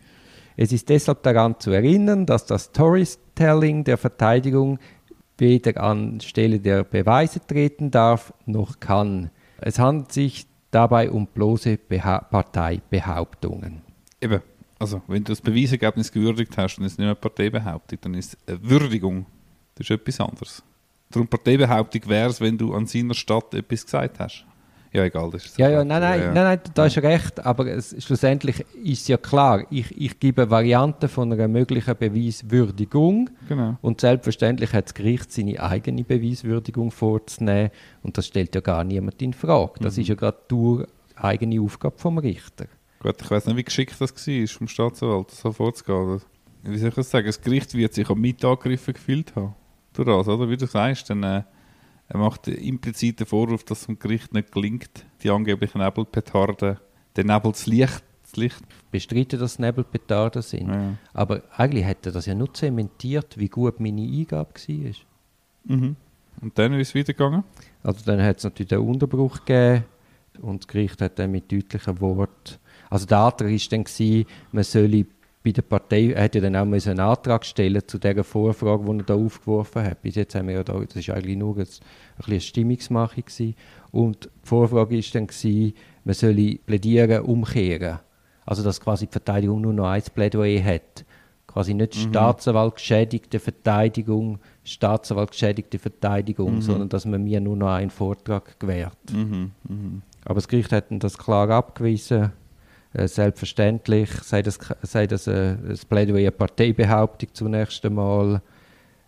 Es 0.56 0.70
ist 0.70 0.88
deshalb 0.88 1.24
daran 1.24 1.58
zu 1.58 1.72
erinnern, 1.72 2.26
dass 2.26 2.46
das 2.46 2.66
Storytelling 2.66 3.82
der 3.82 3.98
Verteidigung 3.98 4.78
weder 5.36 5.82
anstelle 5.82 6.60
der 6.60 6.84
Beweise 6.84 7.40
treten 7.44 7.90
darf 7.90 8.32
noch 8.46 8.78
kann. 8.78 9.30
Es 9.60 9.80
handelt 9.80 10.12
sich 10.12 10.46
dabei 10.70 11.10
um 11.10 11.26
bloße 11.26 11.76
Beha 11.76 12.20
Parteibehauptungen. 12.20 13.82
Eben, 14.20 14.42
also 14.78 15.02
wenn 15.06 15.24
du 15.24 15.32
das 15.32 15.40
Beweisergebnis 15.40 16.12
gewürdigt 16.12 16.56
hast, 16.56 16.76
dann 16.76 16.84
ist 16.84 16.92
es 16.92 16.98
nicht 16.98 17.06
mehr 17.06 17.14
Parteibehauptung, 17.14 17.98
dann 18.02 18.14
ist 18.14 18.34
es 18.34 18.48
eine 18.48 18.62
Würdigung. 18.68 19.26
Das 19.74 19.86
ist 19.86 19.90
etwas 19.90 20.20
anderes. 20.20 20.62
Darum 21.10 21.28
Parteibehauptung 21.28 22.02
wäre 22.08 22.30
es, 22.30 22.40
wenn 22.40 22.58
du 22.58 22.74
an 22.74 22.86
seiner 22.86 23.14
Stadt 23.14 23.54
etwas 23.54 23.84
gesagt 23.84 24.18
hast. 24.18 24.44
Ja, 24.92 25.04
egal, 25.04 25.30
das 25.30 25.44
ist 25.44 25.58
Ja, 25.58 25.68
ja, 25.68 25.84
nein, 25.84 26.00
nein, 26.00 26.20
nein, 26.20 26.34
nein, 26.34 26.60
da 26.72 26.88
du 26.88 27.02
recht, 27.02 27.44
aber 27.44 27.66
es, 27.66 27.94
schlussendlich 28.02 28.64
ist 28.82 29.02
es 29.02 29.08
ja 29.08 29.18
klar, 29.18 29.66
ich, 29.70 29.94
ich 30.00 30.18
gebe 30.18 30.48
Varianten 30.48 31.08
von 31.08 31.30
einer 31.30 31.48
möglichen 31.48 31.94
Beweiswürdigung 31.96 33.28
Genau. 33.46 33.76
und 33.82 34.00
selbstverständlich 34.00 34.72
hat 34.72 34.86
das 34.86 34.94
Gericht 34.94 35.30
seine 35.32 35.60
eigene 35.62 36.02
Beweiswürdigung 36.02 36.90
vorzunehmen 36.90 37.70
und 38.02 38.16
das 38.16 38.26
stellt 38.26 38.54
ja 38.54 38.62
gar 38.62 38.84
niemand 38.84 39.20
in 39.20 39.34
Frage. 39.34 39.80
Das 39.80 39.98
ist 39.98 40.08
ja 40.08 40.14
gerade 40.14 40.38
die 40.50 40.84
eigene 41.16 41.60
Aufgabe 41.60 41.98
vom 41.98 42.16
Richter. 42.16 42.66
Gut, 43.06 43.22
ich 43.22 43.30
weiß 43.30 43.46
nicht, 43.46 43.56
wie 43.56 43.62
geschickt 43.62 43.94
das 44.00 44.26
war, 44.26 44.46
vom 44.48 44.66
Staatsanwalt 44.66 45.30
so 45.30 45.52
vorzugehen. 45.52 46.20
Wie 46.64 46.76
soll 46.76 46.88
ich 46.88 46.94
das 46.96 47.08
sagen? 47.08 47.28
Das 47.28 47.40
Gericht 47.40 47.72
wird 47.74 47.94
sich 47.94 48.10
am 48.10 48.20
Mittag 48.20 48.50
angegriffen 48.50 48.94
gefühlt 48.94 49.36
haben. 49.36 49.54
Durch 49.92 50.08
das, 50.08 50.26
oder? 50.26 50.50
Wie 50.50 50.56
du 50.56 50.66
sagst, 50.66 51.08
dann, 51.08 51.22
äh, 51.22 51.44
er 52.08 52.18
macht 52.18 52.48
implizit 52.48 53.20
den 53.20 53.28
Vorwurf, 53.28 53.62
dass 53.62 53.82
es 53.82 53.86
dem 53.86 54.00
Gericht 54.00 54.34
nicht 54.34 54.50
gelingt, 54.50 55.06
die 55.22 55.30
angeblichen 55.30 55.80
Nebelpetarden, 55.80 56.78
den 57.16 57.26
Nebel 57.28 57.54
zu 57.54 57.70
Licht, 57.70 58.02
Licht. 58.34 58.64
Bestreiten, 58.90 59.38
dass 59.38 59.60
Nebelpetarden 59.60 60.42
sind. 60.42 60.68
Ja. 60.68 60.94
Aber 61.12 61.42
eigentlich 61.56 61.84
hätte 61.84 62.10
das 62.10 62.26
ja 62.26 62.34
nur 62.34 62.52
zementiert, 62.54 63.38
wie 63.38 63.48
gut 63.48 63.78
meine 63.78 64.02
Eingabe 64.02 64.50
war. 64.52 65.76
Mhm. 65.76 65.94
Und 66.40 66.58
dann 66.58 66.72
ist 66.72 66.88
es 66.88 66.94
weitergegangen? 66.96 67.44
Also 67.84 68.04
dann 68.04 68.20
hat 68.20 68.38
es 68.38 68.44
natürlich 68.44 68.70
den 68.70 68.80
Unterbruch 68.80 69.44
gegeben 69.44 69.84
und 70.42 70.64
das 70.64 70.68
Gericht 70.68 71.00
hat 71.00 71.18
dann 71.20 71.30
mit 71.30 71.50
deutlichen 71.50 72.00
Worten, 72.00 72.56
also 72.90 73.06
der 73.06 73.18
Antrag 73.18 73.50
war 73.50 73.58
dann, 73.70 73.84
gewesen, 73.84 74.26
man 74.52 74.64
solle 74.64 75.06
bei 75.46 75.52
der 75.52 75.62
Partei, 75.62 76.10
er 76.10 76.22
hätte 76.22 76.38
ja 76.38 76.44
dann 76.44 76.56
auch 76.56 76.64
müssen 76.64 76.90
einen 76.90 77.00
Antrag 77.00 77.44
stellen 77.44 77.82
zu 77.86 77.98
dieser 77.98 78.24
Vorfrage, 78.24 78.84
die 78.84 78.98
er 78.98 79.04
da 79.04 79.14
aufgeworfen 79.14 79.84
hat. 79.84 80.02
Bis 80.02 80.16
jetzt 80.16 80.34
haben 80.34 80.48
wir 80.48 80.56
ja 80.56 80.64
da, 80.64 80.72
das 80.80 80.96
ist 80.96 81.10
eigentlich 81.10 81.36
nur 81.36 81.56
ein, 81.56 81.62
ein 81.62 82.24
eine 82.26 82.40
Stimmungsmache 82.40 83.22
gewesen. 83.22 83.54
Und 83.92 84.24
die 84.24 84.48
Vorfrage 84.48 84.96
war 84.96 85.04
dann, 85.12 85.26
gewesen, 85.28 85.74
man 86.02 86.14
solle 86.14 86.56
plädieren, 86.66 87.22
umkehren. 87.22 88.00
Also 88.44 88.64
dass 88.64 88.80
quasi 88.80 89.06
die 89.06 89.12
Verteidigung 89.12 89.60
nur 89.60 89.72
noch 89.72 89.86
ein 89.86 90.02
Plädoyer 90.14 90.64
hat. 90.64 91.04
Quasi 91.46 91.74
nicht 91.74 91.94
Staatsanwalt 91.94 92.74
geschädigte 92.74 93.38
Verteidigung, 93.38 94.40
Staatsanwalt 94.64 95.30
geschädigte 95.30 95.78
Verteidigung, 95.78 96.60
sondern 96.60 96.88
dass 96.88 97.06
man 97.06 97.22
mir 97.24 97.40
nur 97.40 97.56
noch 97.56 97.68
einen 97.68 97.90
Vortrag 97.90 98.58
gewährt. 98.60 98.98
Mhm. 99.12 99.52
Mhm. 99.68 100.02
Aber 100.24 100.34
das 100.34 100.48
Gericht 100.48 100.72
hat 100.72 100.86
das 100.90 101.16
klar 101.16 101.48
abgewiesen. 101.50 102.32
Äh, 102.96 103.08
selbstverständlich 103.08 104.10
sei 104.22 104.40
das, 104.40 104.58
sei 104.80 105.06
das 105.06 105.26
äh, 105.26 105.56
das 105.68 105.84
Plädoyer 105.84 106.30
Parteibehauptung 106.30 107.28
zunächst 107.34 107.84
einmal. 107.84 108.40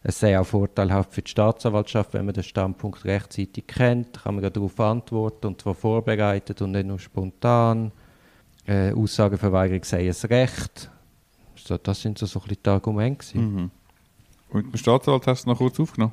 Es 0.02 0.20
sei 0.20 0.38
auch 0.38 0.44
vorteilhaft 0.44 1.14
für 1.14 1.22
die 1.22 1.30
Staatsanwaltschaft, 1.30 2.12
wenn 2.12 2.26
man 2.26 2.34
den 2.34 2.44
Standpunkt 2.44 3.04
rechtzeitig 3.06 3.66
kennt, 3.66 4.22
kann 4.22 4.36
man 4.36 4.52
darauf 4.52 4.78
antworten 4.78 5.46
und 5.46 5.62
zwar 5.62 5.74
vorbereitet 5.74 6.60
und 6.60 6.72
nicht 6.72 6.86
nur 6.86 6.98
spontan. 6.98 7.90
Äh, 8.66 8.92
Aussageverweigerung 8.92 9.82
sei 9.84 10.06
ein 10.06 10.28
Recht. 10.28 10.90
So, 11.56 11.78
das 11.78 12.02
sind 12.02 12.18
so, 12.18 12.26
so 12.26 12.40
ein 12.40 12.48
bisschen 12.48 12.62
die 12.62 12.70
Argumente. 12.70 13.38
Mhm. 13.38 13.70
Und 14.50 14.64
mit 14.66 14.74
dem 14.74 14.78
Staatsanwalt 14.78 15.26
hast 15.26 15.46
du 15.46 15.50
noch 15.50 15.58
kurz 15.58 15.80
aufgenommen? 15.80 16.12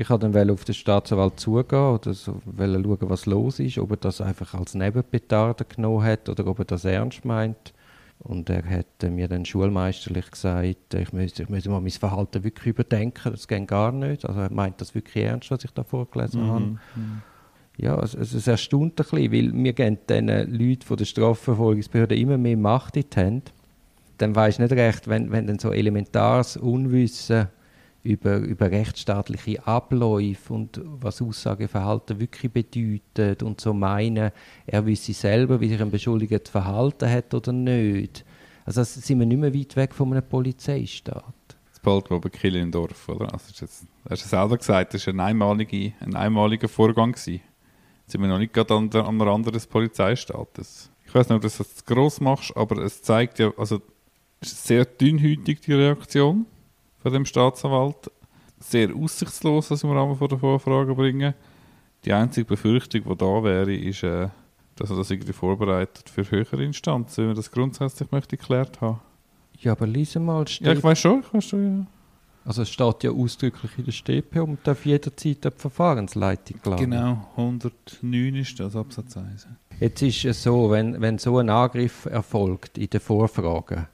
Ich 0.00 0.08
wollte 0.10 0.30
dann 0.30 0.50
auf 0.50 0.64
den 0.64 0.76
Staatsanwalt 0.76 1.40
zugehen 1.40 1.80
oder 1.80 2.14
so, 2.14 2.40
schauen, 2.84 3.10
was 3.10 3.26
los 3.26 3.58
ist, 3.58 3.78
ob 3.78 3.90
er 3.90 3.96
das 3.96 4.20
einfach 4.20 4.54
als 4.54 4.74
Nebenpetarde 4.74 5.64
genommen 5.64 6.04
hat 6.04 6.28
oder 6.28 6.46
ob 6.46 6.60
er 6.60 6.66
das 6.66 6.84
ernst 6.84 7.24
meint. 7.24 7.74
Und 8.20 8.48
er 8.48 8.64
hat 8.64 9.02
äh, 9.02 9.10
mir 9.10 9.26
dann 9.26 9.44
schulmeisterlich 9.44 10.30
gesagt, 10.30 10.94
ich 10.94 11.12
müsse, 11.12 11.42
ich 11.42 11.48
müsse 11.48 11.68
mal 11.68 11.80
mein 11.80 11.90
Verhalten 11.90 12.44
wirklich 12.44 12.68
überdenken, 12.68 13.32
das 13.32 13.48
geht 13.48 13.66
gar 13.66 13.90
nicht. 13.90 14.24
Also 14.24 14.38
er 14.38 14.52
meint 14.52 14.80
das 14.80 14.94
wirklich 14.94 15.24
ernst, 15.24 15.50
was 15.50 15.64
ich 15.64 15.72
da 15.72 15.82
vorgelesen 15.82 16.46
habe. 16.46 16.64
Mhm. 16.64 17.22
Ja, 17.76 18.00
es, 18.00 18.14
es, 18.14 18.34
es 18.34 18.46
erstaunt 18.46 19.00
ein 19.00 19.04
bisschen, 19.04 19.32
weil 19.32 19.52
wir 19.52 19.72
geben 19.72 19.98
diesen 20.08 20.28
Leuten 20.28 20.82
von 20.82 20.96
der 20.96 21.06
Strafverfolgungsbehörde 21.06 22.16
immer 22.16 22.38
mehr 22.38 22.56
Macht 22.56 22.96
in 22.96 23.04
die 23.12 23.16
Hände. 23.16 23.50
Dann 24.18 24.36
du 24.60 24.62
nicht 24.62 24.72
recht, 24.74 25.08
wenn, 25.08 25.32
wenn 25.32 25.48
dann 25.48 25.58
so 25.58 25.72
elementares 25.72 26.56
Unwissen 26.56 27.48
über, 28.02 28.38
über 28.38 28.70
rechtsstaatliche 28.70 29.66
Abläufe 29.66 30.54
und 30.54 30.80
was 30.84 31.20
Aussageverhalten 31.20 32.20
wirklich 32.20 32.52
bedeutet 32.52 33.42
und 33.42 33.60
so 33.60 33.74
meinen, 33.74 34.30
er 34.66 34.86
wisse 34.86 35.12
selber, 35.12 35.60
wie 35.60 35.68
sich 35.68 35.80
ein 35.80 35.90
Beschuldigter 35.90 36.50
verhalten 36.50 37.10
hat 37.10 37.34
oder 37.34 37.52
nicht. 37.52 38.24
Also 38.64 38.84
sind 38.84 39.18
wir 39.18 39.26
nicht 39.26 39.40
mehr 39.40 39.54
weit 39.54 39.76
weg 39.76 39.94
von 39.94 40.12
einem 40.12 40.22
Polizeistaat. 40.22 41.34
Das 41.70 41.80
Baldwober 41.80 42.28
Kill 42.28 42.56
im 42.56 42.70
Dorf, 42.70 43.08
oder? 43.08 43.32
Also, 43.32 43.50
ist 43.50 43.60
jetzt, 43.60 43.82
du 44.04 44.10
hast 44.10 44.22
ja 44.22 44.40
selber 44.40 44.58
gesagt, 44.58 44.94
das 44.94 45.06
war 45.06 45.14
ein, 45.14 45.20
einmalige, 45.20 45.92
ein 46.00 46.14
einmaliger 46.14 46.68
Vorgang. 46.68 47.12
Gewesen. 47.12 47.40
Jetzt 48.02 48.12
sind 48.12 48.20
wir 48.20 48.28
noch 48.28 48.38
nicht 48.38 48.52
gerade 48.52 48.74
an, 48.74 48.90
der, 48.90 49.06
an 49.06 49.20
einem 49.20 49.28
anderen 49.28 49.60
Polizeistaat. 49.68 50.48
Ich 50.58 51.14
weiß 51.14 51.28
nicht, 51.28 51.36
ob 51.36 51.40
du 51.40 51.46
das 51.46 51.58
jetzt 51.58 51.86
gross 51.86 52.20
machst, 52.20 52.56
aber 52.56 52.82
es 52.82 53.02
zeigt 53.02 53.38
ja, 53.38 53.52
also 53.56 53.80
es 54.40 54.52
ist 54.52 54.66
sehr 54.66 54.84
dünnhütig, 54.84 55.60
die 55.60 55.72
Reaktion 55.72 56.46
von 57.00 57.12
dem 57.12 57.24
Staatsanwalt. 57.24 58.10
Sehr 58.60 58.94
aussichtslos, 58.94 59.70
was 59.70 59.84
wir 59.84 59.90
im 59.90 59.96
Rahmen 59.96 60.16
von 60.16 60.28
der 60.28 60.38
Vorfrage 60.38 60.94
bringen. 60.94 61.34
Die 62.04 62.12
einzige 62.12 62.44
Befürchtung, 62.44 63.02
die 63.04 63.16
da 63.16 63.44
wäre, 63.44 63.72
ist, 63.72 64.02
äh, 64.02 64.28
dass 64.76 64.90
er 64.90 64.96
das 64.96 65.10
irgendwie 65.10 65.32
vorbereitet 65.32 66.08
für 66.08 66.28
höhere 66.28 66.64
Instanzen, 66.64 67.18
wenn 67.18 67.26
man 67.28 67.36
das 67.36 67.50
grundsätzlich 67.50 68.10
möchte 68.10 68.36
geklärt 68.36 68.80
haben. 68.80 69.00
Ja, 69.60 69.72
aber 69.72 69.86
lies 69.86 70.14
mal, 70.16 70.44
Ja, 70.60 70.72
ich 70.72 70.82
weiß 70.82 70.98
schon, 70.98 71.20
ich 71.20 71.34
weiß 71.34 71.44
schon, 71.44 71.78
ja. 71.80 71.86
also 72.44 72.62
es 72.62 72.70
steht 72.70 73.02
ja 73.02 73.10
ausdrücklich 73.10 73.72
in 73.76 73.84
der 73.84 73.92
StPO 73.92 74.42
und 74.44 74.60
darf 74.64 74.86
jederzeit 74.86 75.44
die 75.44 75.50
Verfahrensleitung 75.56 76.60
klagen. 76.62 76.90
Genau, 76.90 77.28
109 77.36 78.36
ist 78.36 78.60
das 78.60 78.76
Absatz 78.76 79.16
1. 79.16 79.48
Jetzt 79.80 80.02
ist 80.02 80.24
es 80.24 80.42
so, 80.42 80.70
wenn, 80.70 81.00
wenn 81.00 81.18
so 81.18 81.38
ein 81.38 81.50
Angriff 81.50 82.06
erfolgt 82.06 82.78
in 82.78 82.88
den 82.88 83.00
Vorfragen, 83.00 83.86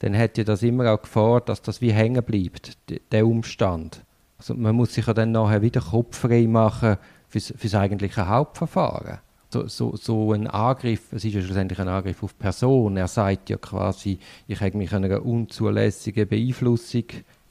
dann 0.00 0.16
hat 0.16 0.38
ja 0.38 0.44
das 0.44 0.62
immer 0.62 0.92
auch 0.92 1.02
Gefahr, 1.02 1.40
dass 1.40 1.62
das 1.62 1.80
wie 1.80 1.92
hängen 1.92 2.22
bleibt, 2.22 2.76
der 3.12 3.26
Umstand. 3.26 4.04
Also 4.38 4.54
man 4.54 4.76
muss 4.76 4.94
sich 4.94 5.06
ja 5.06 5.14
dann 5.14 5.32
nachher 5.32 5.62
wieder 5.62 5.80
kopffrei 5.80 6.46
machen 6.46 6.96
fürs, 7.28 7.54
fürs 7.56 7.74
eigentliche 7.74 8.28
Hauptverfahren. 8.28 9.18
So, 9.48 9.68
so, 9.68 9.96
so 9.96 10.32
ein 10.32 10.48
Angriff, 10.48 11.12
es 11.12 11.24
ist 11.24 11.34
ja 11.34 11.40
schlussendlich 11.40 11.78
ein 11.78 11.88
Angriff 11.88 12.22
auf 12.22 12.36
Person. 12.38 12.96
Er 12.96 13.08
sagt 13.08 13.48
ja 13.48 13.56
quasi, 13.56 14.18
ich 14.48 14.60
habe 14.60 14.76
mich 14.76 14.92
einer 14.92 15.24
unzulässigen 15.24 16.28
Beeinflussung 16.28 17.04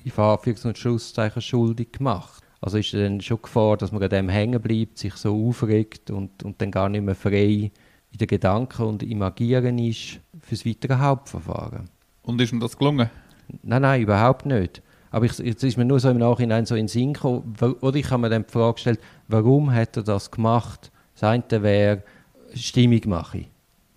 in 0.03 0.11
Anführungs- 0.11 0.67
und 0.67 0.77
Schlusszeichen 0.77 1.41
schuldig 1.41 1.93
gemacht. 1.93 2.43
Also 2.61 2.77
ist 2.77 2.93
dann 2.93 3.21
schon 3.21 3.41
Gefahr, 3.41 3.77
dass 3.77 3.91
man 3.91 4.03
an 4.03 4.09
dem 4.09 4.29
hängen 4.29 4.61
bleibt, 4.61 4.97
sich 4.97 5.15
so 5.15 5.47
aufregt 5.47 6.11
und, 6.11 6.43
und 6.43 6.61
dann 6.61 6.71
gar 6.71 6.89
nicht 6.89 7.03
mehr 7.03 7.15
frei 7.15 7.71
in 8.11 8.17
den 8.19 8.27
Gedanken 8.27 8.83
und 8.83 9.03
im 9.03 9.21
Agieren 9.21 9.77
ist 9.77 10.19
fürs 10.41 10.65
weitere 10.65 10.95
Hauptverfahren. 10.95 11.89
Und 12.25 12.41
ist 12.41 12.51
ihm 12.51 12.59
das 12.59 12.77
gelungen? 12.77 13.09
Nein, 13.63 13.81
nein, 13.81 14.01
überhaupt 14.01 14.45
nicht. 14.45 14.81
Aber 15.11 15.25
ich, 15.25 15.37
jetzt 15.37 15.63
ist 15.63 15.77
mir 15.77 15.85
nur 15.85 15.99
so 15.99 16.09
im 16.09 16.17
Nachhinein 16.17 16.65
so 16.65 16.75
in 16.75 16.83
den 16.83 16.87
Sinn 16.87 17.13
gekommen, 17.13 17.55
oder 17.81 17.95
ich 17.95 18.09
habe 18.09 18.21
mir 18.21 18.29
dann 18.29 18.45
die 18.45 18.51
Frage 18.51 18.73
gestellt, 18.73 18.99
warum 19.27 19.71
hat 19.71 19.95
er 19.95 20.03
das 20.03 20.31
gemacht? 20.31 20.91
Das 21.13 21.23
eine 21.23 21.43
wäre, 21.63 22.03
Stimmung 22.53 23.01
mache 23.05 23.39
ich. 23.39 23.47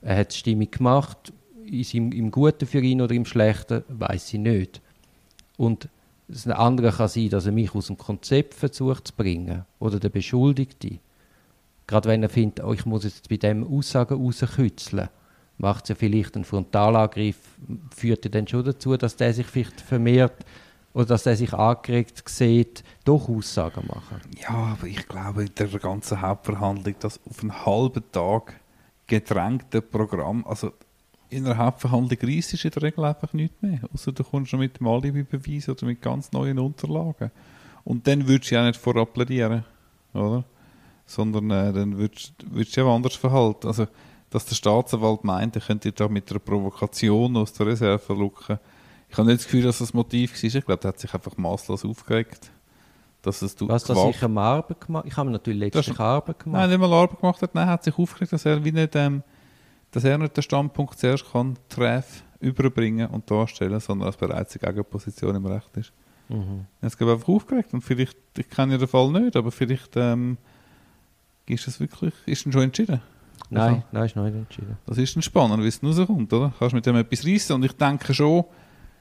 Er 0.03 0.19
hat 0.19 0.33
Stimmung 0.33 0.71
gemacht, 0.71 1.33
ist 1.65 1.95
im, 1.95 2.13
im 2.13 2.31
Guten 2.31 2.67
für 2.67 2.81
ihn 2.81 3.01
oder 3.01 3.15
im 3.15 3.25
Schlechten, 3.25 3.83
weiß 3.89 4.33
ich 4.35 4.41
nicht. 4.41 4.81
Und 5.57 5.89
Das 6.29 6.47
andere 6.47 6.93
kann 6.93 7.09
sein, 7.09 7.31
dass 7.31 7.47
er 7.47 7.53
mich 7.53 7.75
aus 7.75 7.87
dem 7.87 7.97
Konzept 7.97 8.55
versucht 8.55 9.09
zu 9.09 9.15
bringen 9.15 9.65
oder 9.79 9.99
der 9.99 10.11
Beschuldigte. 10.11 10.99
Gerade 11.87 12.09
wenn 12.09 12.23
er 12.23 12.29
findet, 12.29 12.63
oh, 12.63 12.75
ich 12.75 12.85
muss 12.85 13.05
jetzt 13.05 13.31
bei 13.31 13.39
dem 13.39 13.67
Aussagen 13.67 14.23
rauskützeln, 14.23 15.09
macht 15.59 15.85
es 15.85 15.89
ja 15.91 15.95
vielleicht 15.95 16.35
einen 16.37 16.45
Frontalangriff, 16.45 17.37
führt 17.95 18.25
ja 18.25 18.31
dann 18.31 18.47
schon 18.47 18.65
dazu, 18.65 18.97
dass 18.97 19.17
der 19.17 19.35
sich 19.35 19.47
vielleicht 19.47 19.81
vermehrt 19.81 20.45
oder 20.95 21.07
dass 21.07 21.27
er 21.27 21.37
sich 21.37 21.53
angeregt 21.53 22.23
sieht, 22.29 22.83
doch 23.05 23.29
Aussagen 23.29 23.87
machen. 23.87 24.21
Ja, 24.41 24.77
aber 24.79 24.87
ich 24.87 25.07
glaube, 25.07 25.43
in 25.43 25.55
der 25.59 25.69
ganzen 25.69 26.21
Hauptverhandlung, 26.21 26.95
das 27.01 27.21
auf 27.29 27.43
einen 27.43 27.67
halben 27.67 28.03
Tag 28.13 28.61
gedrängte 29.07 29.83
Programm, 29.83 30.45
also 30.47 30.73
in 31.31 31.45
einer 31.45 31.59
Hauptverhandlung 31.59 32.19
reist 32.23 32.55
ist 32.55 32.65
in 32.65 32.71
der 32.71 32.83
Regel 32.83 33.05
einfach 33.05 33.33
nichts 33.33 33.61
mehr. 33.61 33.81
Außer 33.93 34.13
du 34.13 34.25
kommst 34.25 34.51
schon 34.51 34.61
mit 34.61 34.79
dem 34.79 34.87
Alibi-Beweis 34.87 35.69
oder 35.69 35.87
mit 35.87 36.01
ganz 36.01 36.33
neuen 36.33 36.59
Unterlagen. 36.59 37.31
Und 37.85 38.07
dann 38.07 38.27
würdest 38.27 38.51
du 38.51 38.55
ja 38.55 38.67
nicht 38.67 38.81
vorab 38.81 39.13
plädieren, 39.13 39.65
oder? 40.15 40.45
Sondern 41.07 41.51
äh, 41.51 41.73
dann 41.73 41.97
würdest, 41.97 42.33
würdest 42.51 42.77
du 42.77 42.81
ja 42.81 42.95
anders 42.95 43.15
verhalten. 43.15 43.67
Also, 43.67 43.87
dass 44.31 44.45
der 44.45 44.55
Staatsanwalt 44.55 45.25
meint, 45.25 45.57
er 45.57 45.63
könnte 45.63 45.93
da 45.93 46.09
mit 46.09 46.31
einer 46.31 46.41
Provokation 46.41 47.37
aus 47.37 47.53
der 47.53 47.67
Reserve 47.67 48.13
locken. 48.15 48.59
Ich 49.11 49.17
habe 49.17 49.29
nicht 49.29 49.41
das 49.41 49.47
Gefühl, 49.47 49.63
dass 49.63 49.79
das 49.79 49.95
Motiv 49.95 50.33
war. 50.35 50.45
Ich 50.45 50.65
glaube, 50.67 50.83
er 50.83 50.89
hat 50.89 50.99
sich 50.99 51.15
einfach 51.15 51.37
maßlos 51.37 51.85
aufgeregt. 51.85 52.51
Dass 53.23 53.43
es 53.43 53.57
Was, 53.61 53.85
dass 53.85 53.99
ich 54.05 54.23
am 54.23 54.39
Arbeit 54.39 54.81
gemacht 54.81 55.05
Ich 55.09 55.17
habe 55.17 55.31
natürlich 55.31 55.59
letztlich 55.59 55.99
Arbeit 55.99 56.39
gemacht. 56.39 56.61
Nein, 56.61 56.71
nicht 56.71 56.79
mal 56.79 56.93
Arbeit 56.93 57.21
gemacht 57.21 57.43
hat. 57.43 57.55
Nein, 57.55 57.67
er 57.67 57.73
hat 57.73 57.85
sich 57.85 57.99
aufgeregt, 57.99 58.33
dass 58.33 58.45
er 58.45 58.63
wie 58.65 58.73
nicht... 58.73 58.95
Ähm, 58.95 59.23
dass 59.91 60.05
er 60.05 60.19
nicht 60.19 60.37
den 60.37 60.43
Standpunkt 60.43 60.99
zuerst 60.99 61.31
kann 61.33 61.59
treffen, 61.69 62.23
überbringen 62.41 63.09
und 63.09 63.31
darstellen, 63.31 63.81
sondern 63.81 64.07
dass 64.07 64.17
bereits 64.17 64.53
die 64.53 64.59
Gegenposition 64.59 65.35
im 65.35 65.47
Recht 65.47 65.77
ist. 65.77 65.93
Mhm. 66.29 66.67
Er 66.81 66.91
hat 66.91 67.01
einfach 67.01 67.29
aufgeregt 67.29 67.73
und 67.73 67.81
vielleicht, 67.81 68.19
ich 68.37 68.49
kenne 68.51 68.73
ja 68.73 68.79
den 68.79 68.89
Fall 68.89 69.11
nicht, 69.11 69.35
aber 69.35 69.51
vielleicht 69.51 69.97
ähm, 69.97 70.37
ist 71.47 71.67
es 71.67 71.81
wirklich, 71.81 72.13
ist 72.27 72.47
es 72.47 72.53
schon 72.53 72.63
entschieden? 72.63 73.01
Nein, 73.51 73.75
also, 73.75 73.83
nein, 73.93 74.05
ist 74.05 74.17
noch 74.17 74.25
nicht 74.25 74.37
entschieden. 74.37 74.79
Das 74.87 74.99
ist 74.99 75.15
dann 75.15 75.23
spannend, 75.23 75.63
wie 75.63 75.69
es 75.69 75.83
rauskommt, 75.83 76.33
oder? 76.33 76.53
Kannst 76.59 76.75
mit 76.75 76.87
dem 76.87 76.97
etwas 76.97 77.27
reissen 77.27 77.55
und 77.55 77.65
ich 77.65 77.73
denke 77.73 78.13
schon, 78.13 78.45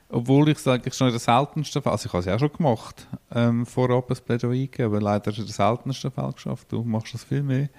obwohl 0.09 0.49
ich 0.49 0.59
sage, 0.59 0.83
ich 0.85 0.93
schon 0.93 1.07
in 1.07 1.13
der 1.13 1.19
seltensten 1.19 1.81
Fall, 1.81 1.91
also 1.91 2.07
ich 2.07 2.13
habe 2.13 2.19
es 2.19 2.25
ja 2.25 2.35
auch 2.35 2.39
schon 2.39 2.53
gemacht, 2.53 3.07
ähm, 3.33 3.65
vorab 3.65 4.09
ein 4.09 4.17
Plädoyer 4.25 4.53
eingeben, 4.53 4.85
aber 4.85 5.01
leider 5.01 5.31
ist 5.31 5.39
es 5.39 5.39
in 5.39 5.45
der 5.47 5.55
seltensten 5.55 6.11
Fall 6.11 6.31
geschafft, 6.31 6.71
du 6.71 6.83
machst 6.83 7.13
das 7.13 7.23
viel 7.23 7.43
mehr 7.43 7.69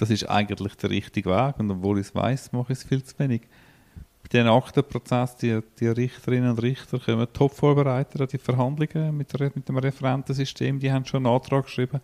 das 0.00 0.08
ist 0.08 0.28
eigentlich 0.30 0.74
der 0.76 0.90
richtige 0.90 1.28
Weg. 1.28 1.56
Und 1.58 1.70
obwohl 1.70 1.98
ich 1.98 2.06
es 2.06 2.14
weiß, 2.14 2.52
mache 2.52 2.72
ich 2.72 2.78
es 2.78 2.84
viel 2.84 3.02
zu 3.02 3.18
wenig. 3.18 3.42
Bei 4.22 4.28
diesen 4.32 4.48
Aktenprozess, 4.48 5.36
die, 5.36 5.60
die 5.78 5.88
Richterinnen 5.88 6.50
und 6.50 6.62
Richter 6.62 6.98
kommen 6.98 7.26
top 7.32 7.52
vorbereitet 7.52 8.20
an 8.20 8.28
die 8.28 8.38
Verhandlungen 8.38 9.16
mit, 9.16 9.38
der, 9.38 9.52
mit 9.54 9.68
dem 9.68 9.76
Referentensystem. 9.76 10.78
Die 10.78 10.90
haben 10.90 11.04
schon 11.04 11.26
einen 11.26 11.34
Antrag 11.34 11.66
geschrieben. 11.66 12.00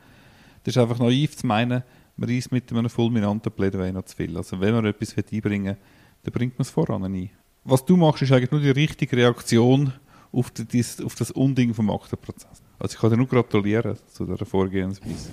Das 0.65 0.77
ist 0.77 0.83
einfach 0.83 0.99
naiv 0.99 1.37
zu 1.37 1.47
meinen, 1.47 1.83
man 2.17 2.29
reist 2.29 2.53
mit 2.53 2.71
einem 2.73 2.89
fulminanten 2.89 3.53
Plädoyer 3.53 3.93
noch 3.93 4.05
zu 4.05 4.17
viel. 4.17 4.37
Also 4.37 4.61
wenn 4.61 4.75
man 4.75 4.87
etwas 4.87 5.15
einbringen 5.17 5.67
will, 5.67 5.77
dann 6.25 6.33
bringt 6.33 6.59
man 6.59 6.63
es 6.63 6.71
voran 6.71 7.05
ein. 7.05 7.31
Was 7.65 7.85
du 7.85 7.97
machst, 7.97 8.23
ist 8.23 8.33
eigentlich 8.33 8.51
nur 8.51 8.61
die 8.61 8.71
richtige 8.71 9.17
Reaktion 9.17 9.93
auf, 10.33 10.51
die, 10.51 10.85
auf 11.05 11.15
das 11.15 11.31
Unding 11.31 11.75
vom 11.75 11.91
Aktenprozess. 11.91 12.63
Also 12.79 12.95
ich 12.95 13.01
kann 13.01 13.11
dir 13.11 13.17
nur 13.17 13.27
gratulieren 13.27 13.97
zu 14.07 14.25
dieser 14.25 14.47
Vorgehensweise. 14.47 15.31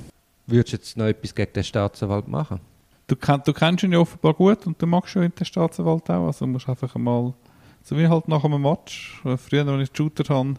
Würdest 0.48 0.74
du 0.74 0.78
jetzt 0.78 0.98
noch 0.98 1.06
etwas 1.06 1.34
gegen 1.34 1.54
den 1.54 1.63
Staatsanwalt 1.63 2.28
machen? 2.28 2.60
Du, 3.08 3.16
kenn, 3.16 3.42
du 3.46 3.54
kennst 3.54 3.84
ihn 3.84 3.92
ja 3.92 4.00
offenbar 4.00 4.34
gut 4.34 4.66
und 4.66 4.82
du 4.82 4.86
magst 4.86 5.16
ja 5.16 5.28
den 5.28 5.46
Staatsanwalt 5.46 6.10
auch. 6.10 6.28
Also 6.28 6.48
musst 6.48 6.70
einfach 6.70 6.96
mal, 6.96 7.34
so 7.82 7.98
wie 7.98 8.08
halt 8.08 8.28
nach 8.28 8.44
einem 8.44 8.62
Match, 8.62 9.22
früher, 9.38 9.66
wenn 9.66 9.82
ich 9.82 9.90
Shooter 9.94 10.34
habe, 10.34 10.56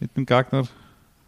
mit 0.00 0.16
dem 0.16 0.26
Gegner 0.26 0.66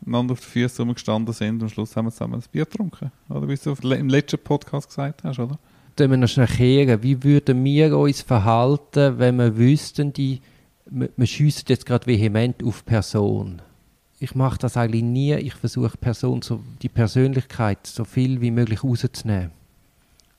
einander 0.07 0.33
auf 0.33 0.40
die 0.40 0.47
Füße 0.47 0.83
rumgestanden 0.83 1.35
sind 1.35 1.57
und 1.57 1.62
am 1.62 1.69
Schluss 1.69 1.97
haben 1.97 2.06
wir 2.06 2.13
zusammen 2.13 2.34
ein 2.34 2.43
Bier 2.50 2.65
getrunken. 2.65 3.11
Oder 3.28 3.49
wie 3.49 3.56
du 3.56 3.73
im 3.91 4.08
letzten 4.08 4.39
Podcast 4.39 4.89
gesagt 4.89 5.25
hast, 5.25 5.39
oder? 5.39 5.58
Dann 5.97 6.11
wir 6.11 6.17
noch 6.17 6.28
schnell 6.28 6.47
kehren. 6.47 7.02
Wie 7.02 7.23
würden 7.25 7.65
wir 7.65 7.97
uns 7.97 8.23
verhalten, 8.23 9.19
wenn 9.19 9.37
wir 9.37 9.56
wüssten, 9.56 10.13
die, 10.13 10.41
wir, 10.87 11.11
wir 11.17 11.26
schiessen 11.26 11.65
jetzt 11.69 11.87
gerade 11.87 12.06
vehement 12.06 12.63
auf 12.63 12.84
Person? 12.84 13.63
ich 14.21 14.34
mache 14.34 14.58
das 14.58 14.76
eigentlich 14.76 15.02
nie. 15.02 15.34
Ich 15.34 15.54
versuche 15.54 15.97
Person 15.97 16.43
so, 16.43 16.61
die 16.82 16.89
Persönlichkeit 16.89 17.87
so 17.87 18.04
viel 18.04 18.41
wie 18.41 18.50
möglich 18.50 18.82
rauszunehmen. 18.82 19.52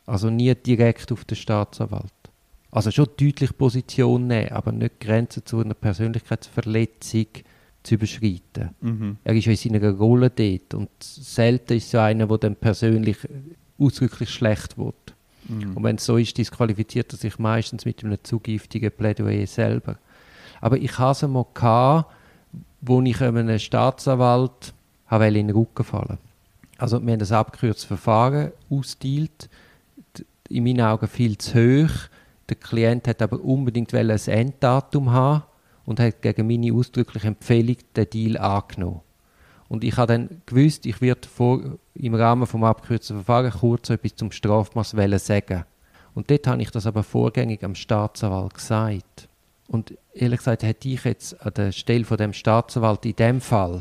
Also 0.05 0.29
nie 0.29 0.53
direkt 0.55 1.11
auf 1.11 1.23
den 1.25 1.37
Staatsanwalt. 1.37 2.11
Also 2.71 2.91
schon 2.91 3.07
deutlich 3.19 3.57
Position 3.57 4.27
nehmen, 4.27 4.51
aber 4.51 4.71
nicht 4.71 4.99
Grenzen 4.99 5.45
zu 5.45 5.59
einer 5.59 5.73
Persönlichkeitsverletzung 5.73 7.27
zu 7.83 7.95
überschreiten. 7.95 8.69
Mhm. 8.81 9.17
Er 9.23 9.35
ist 9.35 9.45
ja 9.45 9.51
in 9.51 9.57
seiner 9.57 9.91
Rolle 9.91 10.29
dort 10.29 10.73
und 10.73 10.89
selten 10.99 11.73
ist 11.73 11.91
so 11.91 11.99
einer, 11.99 12.27
der 12.27 12.37
dann 12.37 12.55
persönlich 12.55 13.17
ausdrücklich 13.77 14.29
schlecht 14.29 14.77
wird. 14.77 15.15
Mhm. 15.47 15.77
Und 15.77 15.83
wenn 15.83 15.95
es 15.95 16.05
so 16.05 16.17
ist, 16.17 16.37
disqualifiziert 16.37 17.11
er 17.13 17.17
sich 17.17 17.39
meistens 17.39 17.85
mit 17.85 18.03
einem 18.03 18.17
zu 18.23 18.39
giftigen 18.39 18.91
Plädoyer 18.91 19.47
selber. 19.47 19.97
Aber 20.61 20.77
ich 20.77 20.97
hatte 20.99 21.11
es 21.11 21.23
einmal 21.23 21.45
gehabt, 21.53 22.13
wo 22.81 23.01
ich 23.01 23.21
einem 23.21 23.57
Staatsanwalt 23.57 24.73
in 25.11 25.33
den 25.33 25.49
Rücken 25.49 25.83
fallen 25.83 26.17
Also 26.77 27.01
wir 27.01 27.13
haben 27.13 27.19
das 27.19 27.31
abgekürzte 27.31 27.87
Verfahren 27.87 28.51
ausgedealt, 28.69 29.49
in 30.49 30.63
meinen 30.63 30.81
Augen 30.81 31.07
viel 31.07 31.37
zu 31.37 31.53
hoch. 31.87 32.09
Der 32.47 32.55
Klient 32.55 33.07
hat 33.07 33.21
aber 33.21 33.39
unbedingt 33.39 33.93
ein 33.93 34.09
Enddatum 34.09 35.11
haben 35.11 35.43
und 35.89 35.99
hat 35.99 36.21
gegen 36.21 36.45
meine 36.45 36.71
ausdrückliche 36.71 37.27
Empfehlung 37.27 37.77
den 37.95 38.09
Deal 38.11 38.37
angenommen. 38.37 39.01
Und 39.69 39.83
ich 39.83 39.97
habe 39.97 40.13
dann 40.13 40.41
gewusst, 40.45 40.85
ich 40.85 41.01
werde 41.01 41.27
vor, 41.27 41.79
im 41.95 42.13
Rahmen 42.13 42.45
des 42.45 42.53
abgekürzten 42.53 43.17
Verfahrens 43.17 43.55
kurz 43.55 43.89
etwas 43.89 44.15
zum 44.15 44.31
Strafmaß 44.31 44.91
sagen. 44.91 45.65
Und 46.13 46.29
dort 46.29 46.45
habe 46.45 46.61
ich 46.61 46.69
das 46.69 46.85
aber 46.85 47.01
vorgängig 47.01 47.63
am 47.63 47.73
Staatsanwalt 47.73 48.53
gesagt. 48.53 49.29
Und 49.67 49.97
ehrlich 50.13 50.37
gesagt, 50.37 50.61
hätte 50.61 50.89
ich 50.89 51.03
jetzt 51.05 51.41
an 51.43 51.53
der 51.55 51.71
Stelle 51.71 52.05
von 52.05 52.17
dem 52.17 52.33
Staatsanwalt 52.33 53.05
in 53.07 53.15
dem 53.15 53.41
Fall, 53.41 53.79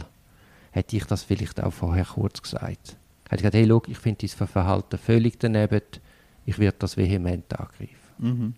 hätte 0.70 0.96
ich 0.96 1.04
das 1.04 1.24
vielleicht 1.24 1.62
auch 1.62 1.72
vorher 1.74 2.06
kurz 2.06 2.40
gesagt. 2.40 2.96
Hätte 3.28 3.34
ich 3.34 3.36
gesagt, 3.42 3.54
hey, 3.54 3.66
schau, 3.68 3.82
ich 3.86 3.98
finde 3.98 4.18
dieses 4.20 4.50
Verhalten 4.50 4.96
völlig 4.96 5.38
daneben, 5.38 5.82
ich 6.46 6.58
werde 6.58 6.78
das 6.78 6.96
vehement 6.96 7.58
angreifen. 7.58 7.96
Mhm. 8.16 8.54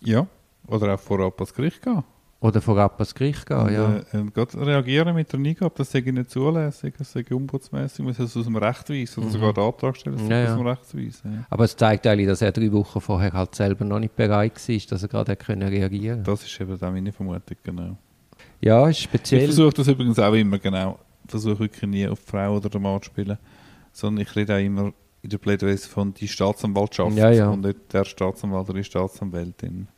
Ja, 0.00 0.26
oder 0.66 0.94
auch 0.94 1.00
vorab 1.00 1.38
ans 1.38 1.52
Gericht 1.52 1.82
gehen. 1.82 2.02
Oder 2.38 2.60
vorab 2.60 2.94
ans 2.98 3.14
Gericht 3.14 3.46
gehen, 3.46 3.56
und, 3.56 3.72
ja. 3.72 3.96
Äh, 4.12 4.18
äh, 4.18 4.62
reagieren 4.62 5.14
mit 5.14 5.32
der 5.32 5.40
NIGAB, 5.40 5.74
das 5.74 5.90
sei 5.90 6.00
nicht 6.00 6.30
zulässig, 6.30 6.94
das 6.98 7.12
sei 7.12 7.24
umbudsmässig, 7.30 8.04
muss 8.04 8.18
es 8.18 8.36
aus 8.36 8.44
dem 8.44 8.56
Recht 8.56 8.90
weisen 8.90 9.20
oder 9.20 9.28
mhm. 9.28 9.32
sogar 9.32 9.52
den 9.54 9.64
Antrag 9.64 9.96
stellen, 9.96 10.18
das 10.18 10.28
ja, 10.28 10.52
aus 10.52 10.58
dem 10.58 10.66
Recht 10.66 10.96
weisen. 10.96 11.32
Ja. 11.32 11.46
Aber 11.48 11.64
es 11.64 11.74
zeigt 11.76 12.06
eigentlich, 12.06 12.26
dass 12.26 12.42
er 12.42 12.52
drei 12.52 12.70
Wochen 12.72 13.00
vorher 13.00 13.32
halt 13.32 13.54
selber 13.54 13.86
noch 13.86 13.98
nicht 13.98 14.16
bereit 14.16 14.52
war, 14.68 14.76
dass 14.90 15.02
er 15.02 15.08
gerade 15.08 15.34
können 15.36 15.66
reagieren 15.66 16.24
Das 16.24 16.44
ist 16.44 16.60
eben 16.60 16.74
auch 16.74 16.80
meine 16.92 17.10
Vermutung, 17.10 17.56
genau. 17.62 17.96
Ja, 18.60 18.86
ist 18.86 19.00
speziell. 19.00 19.40
Ich 19.40 19.46
versuche 19.46 19.74
das 19.74 19.88
übrigens 19.88 20.18
auch 20.18 20.34
immer, 20.34 20.58
genau. 20.58 20.98
Ich 21.24 21.30
versuche 21.30 21.58
wirklich 21.60 21.90
nie 21.90 22.06
auf 22.06 22.20
die 22.22 22.30
Frau 22.30 22.56
oder 22.56 22.68
den 22.68 22.82
Mann 22.82 23.00
zu 23.00 23.06
spielen, 23.06 23.38
sondern 23.92 24.22
ich 24.22 24.36
rede 24.36 24.54
auch 24.54 24.60
immer 24.60 24.92
in 25.22 25.30
der 25.30 25.38
Plädoyer 25.38 25.78
von 25.78 26.12
die 26.12 26.28
Staatsanwaltschaft 26.28 27.16
ja, 27.16 27.30
ja. 27.30 27.48
und 27.48 27.62
nicht 27.62 27.92
der 27.92 28.04
Staatsanwalt 28.04 28.68
oder 28.68 28.78
die 28.78 28.84
Staatsanwältin 28.84 29.88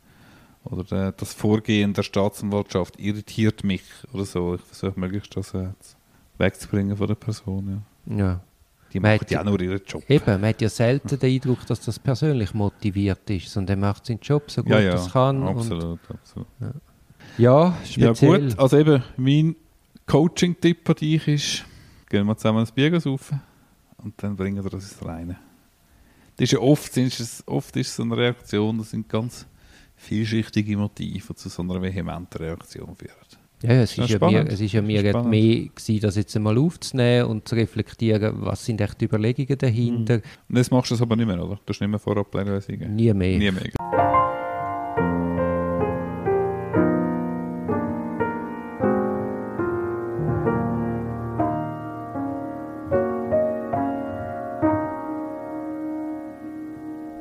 oder 0.63 0.83
der, 0.83 1.11
das 1.13 1.33
Vorgehen 1.33 1.93
der 1.93 2.03
Staatsanwaltschaft 2.03 2.99
irritiert 2.99 3.63
mich 3.63 3.83
oder 4.13 4.25
so. 4.25 4.55
Ich 4.55 4.61
versuche 4.61 4.99
möglichst 4.99 5.35
das 5.35 5.53
äh, 5.53 5.69
wegzubringen 6.37 6.97
von 6.97 7.07
der 7.07 7.15
Person. 7.15 7.83
Ja. 8.05 8.17
ja. 8.17 8.41
Die 8.93 8.99
machen 8.99 9.25
ja 9.29 9.43
nur 9.43 9.61
ihren 9.61 9.81
Job. 9.85 10.03
Eben, 10.09 10.25
man 10.25 10.49
hat 10.49 10.61
ja 10.61 10.69
selten 10.69 11.19
den 11.19 11.35
Eindruck, 11.35 11.65
dass 11.67 11.79
das 11.81 11.99
persönlich 11.99 12.53
motiviert 12.53 13.29
ist, 13.29 13.49
sondern 13.49 13.79
er 13.79 13.87
macht 13.87 14.05
seinen 14.05 14.19
Job 14.19 14.49
so 14.49 14.63
gut 14.63 14.71
ja, 14.71 14.79
ja, 14.79 14.95
er 14.95 15.09
kann. 15.09 15.43
Absolut, 15.43 15.99
absolut. 16.09 16.47
Ja, 16.59 16.73
ja 17.37 17.77
speziell. 17.85 18.31
Ja 18.31 18.47
gut, 18.47 18.59
also 18.59 18.77
eben, 18.77 19.03
mein 19.17 19.55
Coaching-Tipp 20.07 20.89
an 20.89 20.95
dich 20.95 21.27
ist, 21.27 21.65
gehen 22.09 22.25
wir 22.25 22.35
zusammen 22.35 22.61
ins 22.61 22.71
Bier 22.71 22.99
auf 23.05 23.31
und 23.97 24.13
dann 24.17 24.35
bringen 24.35 24.63
wir 24.63 24.71
das 24.71 24.91
ins 24.91 25.05
Reine. 25.05 25.37
Das 26.37 26.45
ist 26.45 26.53
ja 26.53 26.59
oft, 26.59 26.97
ist 26.97 27.43
oft 27.47 27.75
ist 27.75 27.95
so 27.95 28.03
eine 28.03 28.17
Reaktion, 28.17 28.79
das 28.79 28.89
sind 28.89 29.07
ganz 29.07 29.45
vielschichtige 29.99 30.77
Motive, 30.77 31.35
zu 31.35 31.49
so 31.49 31.61
einer 31.61 31.81
vehementen 31.81 32.37
Reaktion 32.37 32.95
führen. 32.95 33.13
Ja, 33.61 33.71
es, 33.81 33.97
ist 33.97 34.09
ja 34.09 34.25
mir, 34.25 34.47
es 34.47 34.61
ist 34.61 34.71
ja 34.71 34.81
mir 34.81 35.03
mehr 35.25 35.67
gewesen, 35.67 35.99
das 35.99 36.15
jetzt 36.15 36.33
einmal 36.35 36.57
aufzunehmen 36.57 37.25
und 37.25 37.47
zu 37.47 37.55
reflektieren, 37.55 38.33
was 38.37 38.63
sind 38.63 38.79
echt 38.79 39.01
die 39.01 39.05
Überlegungen 39.05 39.57
dahinter. 39.57 40.17
Mhm. 40.17 40.21
Und 40.47 40.55
jetzt 40.55 40.71
machst 40.71 40.91
du 40.91 40.95
das 40.95 41.01
aber 41.01 41.17
nicht 41.17 41.27
mehr, 41.27 41.43
oder? 41.43 41.59
Du 41.65 41.73
hast 41.73 41.81
nicht 41.81 41.89
mehr 41.89 41.99
vorab 41.99 42.33
Nie 42.33 43.13
mehr. 43.13 43.37
Nie 43.37 43.51
mehr. 43.51 44.18